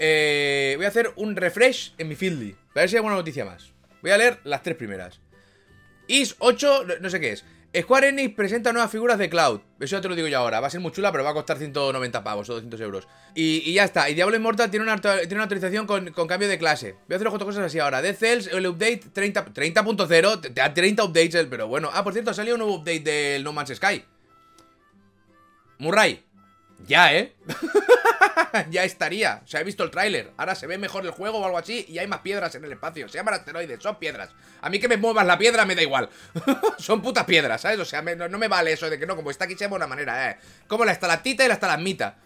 Eh, 0.00 0.74
voy 0.76 0.86
a 0.86 0.88
hacer 0.88 1.12
un 1.14 1.36
refresh 1.36 1.94
en 1.98 2.08
mi 2.08 2.16
Fieldy. 2.16 2.50
A 2.50 2.80
ver 2.80 2.88
si 2.88 2.96
hay 2.96 2.98
alguna 2.98 3.14
noticia 3.14 3.44
más. 3.44 3.75
Voy 4.02 4.10
a 4.10 4.18
leer 4.18 4.40
las 4.44 4.62
tres 4.62 4.76
primeras. 4.76 5.20
Is 6.08 6.36
8, 6.38 6.84
no 7.00 7.10
sé 7.10 7.20
qué 7.20 7.32
es. 7.32 7.44
Square 7.78 8.08
Enix 8.08 8.34
presenta 8.34 8.72
nuevas 8.72 8.90
figuras 8.90 9.18
de 9.18 9.28
Cloud. 9.28 9.60
Eso 9.80 9.96
ya 9.96 10.00
te 10.00 10.08
lo 10.08 10.14
digo 10.14 10.28
yo 10.28 10.38
ahora. 10.38 10.60
Va 10.60 10.68
a 10.68 10.70
ser 10.70 10.80
muy 10.80 10.92
chula, 10.92 11.12
pero 11.12 11.24
va 11.24 11.30
a 11.30 11.34
costar 11.34 11.58
190 11.58 12.24
pavos 12.24 12.48
o 12.48 12.54
200 12.54 12.80
euros. 12.80 13.06
Y, 13.34 13.74
ya 13.74 13.84
está. 13.84 14.08
Y 14.08 14.14
Diablo 14.14 14.36
Immortal 14.36 14.70
tiene 14.70 14.84
una, 14.84 14.98
tiene 14.98 15.42
actualización 15.42 15.86
con, 15.86 16.10
cambio 16.26 16.48
de 16.48 16.58
clase. 16.58 16.92
Voy 17.06 17.14
a 17.14 17.16
hacer 17.16 17.28
cuatro 17.28 17.46
cosas 17.46 17.64
así 17.64 17.78
ahora. 17.78 18.00
Dead 18.00 18.16
Cells, 18.16 18.46
el 18.46 18.66
update 18.66 19.02
30.0. 19.12 19.52
30 19.52 20.40
te 20.40 20.50
da 20.52 20.72
30 20.72 21.04
updates, 21.04 21.46
pero 21.50 21.68
bueno. 21.68 21.90
Ah, 21.92 22.02
por 22.02 22.14
cierto, 22.14 22.30
ha 22.30 22.34
salido 22.34 22.54
un 22.54 22.60
nuevo 22.60 22.76
update 22.76 23.00
del 23.00 23.44
No 23.44 23.52
Man's 23.52 23.74
Sky. 23.74 24.02
Murray. 25.78 26.25
Ya, 26.84 27.14
¿eh? 27.14 27.34
ya 28.70 28.84
estaría. 28.84 29.40
O 29.44 29.46
sea, 29.46 29.60
he 29.60 29.64
visto 29.64 29.82
el 29.82 29.90
tráiler. 29.90 30.32
Ahora 30.36 30.54
se 30.54 30.66
ve 30.66 30.78
mejor 30.78 31.04
el 31.04 31.10
juego 31.10 31.38
o 31.38 31.44
algo 31.44 31.58
así 31.58 31.86
y 31.88 31.98
hay 31.98 32.06
más 32.06 32.20
piedras 32.20 32.54
en 32.54 32.64
el 32.64 32.72
espacio. 32.72 33.08
Se 33.08 33.18
llaman 33.18 33.34
asteroides, 33.34 33.82
son 33.82 33.96
piedras. 33.96 34.30
A 34.60 34.68
mí 34.68 34.78
que 34.78 34.88
me 34.88 34.96
muevas 34.96 35.26
la 35.26 35.38
piedra 35.38 35.64
me 35.64 35.74
da 35.74 35.82
igual. 35.82 36.08
son 36.78 37.00
putas 37.02 37.24
piedras, 37.24 37.62
¿sabes? 37.62 37.80
O 37.80 37.84
sea, 37.84 38.02
no, 38.02 38.38
me 38.38 38.48
vale 38.48 38.72
eso 38.72 38.90
de 38.90 38.98
que 38.98 39.06
no, 39.06 39.16
como 39.16 39.30
está 39.30 39.44
aquí 39.44 39.54
se 39.54 39.64
llama 39.64 39.76
una 39.76 39.86
manera, 39.86 40.30
¿eh? 40.30 40.38
Como 40.68 40.84
la 40.84 40.92
estalatita 40.92 41.44
y 41.44 41.48
la 41.48 41.54
estalagmita. 41.54 42.18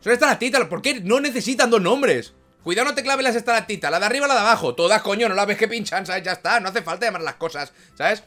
Son 0.00 0.12
estalactitas, 0.12 0.64
¿por 0.66 0.82
qué 0.82 1.00
no 1.00 1.20
necesitan 1.20 1.70
dos 1.70 1.80
nombres? 1.80 2.34
Cuidado, 2.62 2.88
no 2.88 2.94
te 2.94 3.02
claves 3.02 3.24
las 3.24 3.34
estalactitas, 3.34 3.90
la 3.90 3.98
de 3.98 4.06
arriba 4.06 4.26
la 4.26 4.34
de 4.34 4.40
abajo. 4.40 4.74
Todas, 4.74 5.02
coño, 5.02 5.28
no 5.28 5.34
la 5.34 5.46
ves 5.46 5.56
que 5.56 5.66
pinchan, 5.66 6.04
¿sabes? 6.04 6.22
Ya 6.22 6.32
está, 6.32 6.60
no 6.60 6.68
hace 6.68 6.82
falta 6.82 7.06
llamar 7.06 7.22
las 7.22 7.34
cosas, 7.34 7.72
¿sabes? 7.94 8.22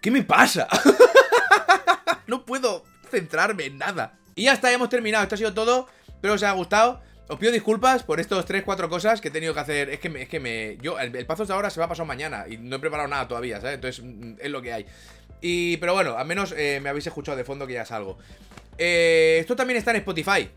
¿Qué 0.00 0.10
me 0.10 0.22
pasa? 0.22 0.68
no 2.26 2.44
puedo 2.44 2.84
centrarme 3.14 3.66
en 3.66 3.78
nada. 3.78 4.18
Y 4.34 4.44
ya 4.44 4.52
está, 4.52 4.72
hemos 4.72 4.88
terminado. 4.88 5.22
Esto 5.22 5.36
ha 5.36 5.38
sido 5.38 5.54
todo. 5.54 5.88
Espero 6.08 6.34
os 6.34 6.42
haya 6.42 6.52
gustado. 6.52 7.00
Os 7.26 7.38
pido 7.38 7.52
disculpas 7.52 8.02
por 8.02 8.20
estos 8.20 8.46
3-4 8.46 8.88
cosas 8.88 9.20
que 9.20 9.28
he 9.28 9.30
tenido 9.30 9.54
que 9.54 9.60
hacer. 9.60 9.88
Es 9.90 9.98
que 10.00 10.10
me. 10.10 10.22
Es 10.22 10.28
que 10.28 10.40
me 10.40 10.76
yo, 10.82 10.98
el, 10.98 11.14
el 11.14 11.26
paso 11.26 11.46
de 11.46 11.52
ahora 11.52 11.70
se 11.70 11.80
va 11.80 11.86
a 11.86 11.88
pasar 11.88 12.06
mañana. 12.06 12.46
Y 12.48 12.58
no 12.58 12.76
he 12.76 12.78
preparado 12.78 13.08
nada 13.08 13.26
todavía, 13.28 13.60
¿sabes? 13.60 13.76
Entonces, 13.76 14.04
mm, 14.04 14.34
es 14.40 14.50
lo 14.50 14.60
que 14.60 14.72
hay. 14.72 14.86
Y, 15.40 15.76
pero 15.76 15.94
bueno, 15.94 16.16
al 16.16 16.26
menos 16.26 16.54
eh, 16.56 16.80
me 16.82 16.88
habéis 16.88 17.06
escuchado 17.06 17.36
de 17.36 17.44
fondo 17.44 17.66
que 17.66 17.74
ya 17.74 17.84
salgo. 17.84 18.18
Eh, 18.78 19.36
esto 19.40 19.54
también 19.54 19.76
está 19.78 19.90
en 19.90 19.98
Spotify. 19.98 20.50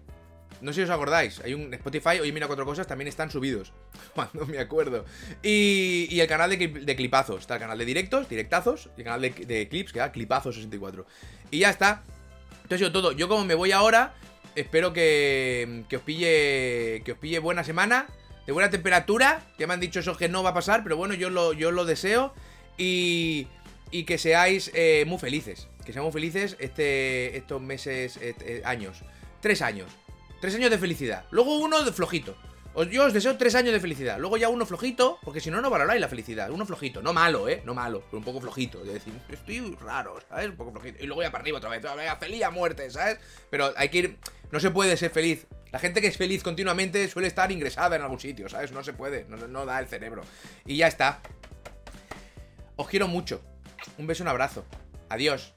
No 0.62 0.72
sé 0.72 0.82
si 0.82 0.84
os 0.84 0.90
acordáis. 0.90 1.40
Hay 1.42 1.54
un 1.54 1.74
Spotify, 1.74 2.20
hoy 2.22 2.32
mira 2.32 2.48
cuatro 2.48 2.66
cosas, 2.66 2.88
también 2.88 3.08
están 3.08 3.30
subidos. 3.30 3.74
Cuando 4.16 4.46
me 4.46 4.60
acuerdo. 4.60 5.06
Y, 5.44 6.08
y 6.10 6.20
el 6.20 6.28
canal 6.28 6.50
de, 6.50 6.68
de, 6.68 6.96
clipazos. 6.96 7.42
Está 7.42 7.56
el 7.56 7.60
canal 7.60 7.78
de 7.78 7.86
directos, 7.86 8.28
directazos. 8.30 8.90
Y 8.98 9.02
el 9.02 9.04
canal 9.04 9.22
de, 9.22 9.30
de 9.32 9.68
clips, 9.68 9.92
que 9.92 10.00
da 10.00 10.12
clipazos64. 10.12 11.06
Y 11.52 11.60
ya 11.60 11.70
está. 11.70 12.04
Esto 12.70 12.92
todo. 12.92 13.12
Yo 13.14 13.28
como 13.28 13.46
me 13.46 13.56
voy 13.56 13.72
ahora, 13.72 14.14
espero 14.56 14.92
que, 14.92 15.84
que 15.88 15.98
os 15.98 16.02
pille 16.02 17.02
que 17.06 17.14
os 17.14 17.18
pille 17.18 17.40
buena 17.40 17.64
semana, 17.64 18.08
de 18.46 18.52
buena 18.52 18.70
temperatura. 18.70 19.42
Ya 19.58 19.68
me 19.68 19.74
han 19.74 19.80
dicho 19.80 20.00
eso 20.02 20.18
que 20.18 20.28
no 20.28 20.44
va 20.44 20.50
a 20.50 20.54
pasar, 20.54 20.84
pero 20.84 20.98
bueno, 20.98 21.14
yo 21.14 21.30
lo, 21.30 21.54
yo 21.54 21.72
lo 21.72 21.86
deseo. 21.86 22.34
Y, 22.78 23.48
y 23.90 24.04
que 24.04 24.18
seáis 24.18 24.70
eh, 24.74 25.06
muy 25.08 25.18
felices. 25.18 25.68
Que 25.86 25.94
seamos 25.94 26.14
felices 26.14 26.58
este, 26.60 27.38
estos 27.38 27.62
meses, 27.62 28.18
este, 28.18 28.62
años. 28.66 29.04
Tres 29.42 29.62
años. 29.62 29.90
Tres 30.42 30.54
años 30.56 30.70
de 30.70 30.78
felicidad. 30.78 31.26
Luego 31.32 31.58
uno 31.60 31.84
de 31.84 31.92
flojito. 31.94 32.36
Yo 32.86 33.06
os 33.06 33.14
deseo 33.14 33.38
tres 33.38 33.56
años 33.56 33.74
de 33.74 33.80
felicidad. 33.80 34.20
Luego 34.20 34.38
ya 34.38 34.50
uno 34.50 34.66
flojito, 34.66 35.18
porque 35.24 35.40
si 35.40 35.50
no, 35.50 35.62
no 35.62 35.70
valoráis 35.70 36.00
la 36.00 36.08
felicidad. 36.08 36.52
Uno 36.52 36.64
flojito. 36.66 37.02
No 37.02 37.12
malo, 37.12 37.50
¿eh? 37.50 37.64
No 37.66 37.74
malo, 37.74 38.04
pero 38.06 38.20
un 38.20 38.24
poco 38.24 38.40
flojito. 38.40 38.84
De 38.84 38.94
decir, 38.94 39.14
estoy 39.30 39.76
raro, 39.82 40.20
¿sabes? 40.30 40.50
Un 40.50 40.58
poco 40.58 40.72
flojito. 40.72 41.04
Y 41.04 41.08
luego 41.08 41.24
ya 41.24 41.32
para 41.32 41.42
arriba 41.42 41.58
otra 41.58 41.72
vez. 41.72 41.84
Feliz 42.20 42.44
a 42.44 42.52
muerte, 42.52 42.90
¿sabes? 42.92 43.20
Pero 43.50 43.74
hay 43.76 43.90
que 43.90 43.98
ir. 43.98 44.18
No 44.52 44.60
se 44.60 44.70
puede 44.70 44.96
ser 44.96 45.10
feliz. 45.10 45.48
La 45.72 45.80
gente 45.80 46.02
que 46.02 46.08
es 46.08 46.18
feliz 46.18 46.44
continuamente 46.44 47.08
suele 47.08 47.28
estar 47.28 47.52
ingresada 47.52 47.96
en 47.96 48.04
algún 48.04 48.20
sitio, 48.20 48.48
¿sabes? 48.48 48.72
No 48.72 48.84
se 48.84 48.94
puede. 48.94 49.26
No, 49.28 49.38
no 49.48 49.66
da 49.66 49.80
el 49.80 49.88
cerebro. 49.88 50.22
Y 50.66 50.78
ya 50.78 50.88
está. 50.88 51.22
Os 52.76 52.88
quiero 52.88 53.08
mucho. 53.08 53.42
Un 53.98 54.06
beso, 54.06 54.24
un 54.24 54.30
abrazo. 54.30 54.66
Adiós. 55.10 55.54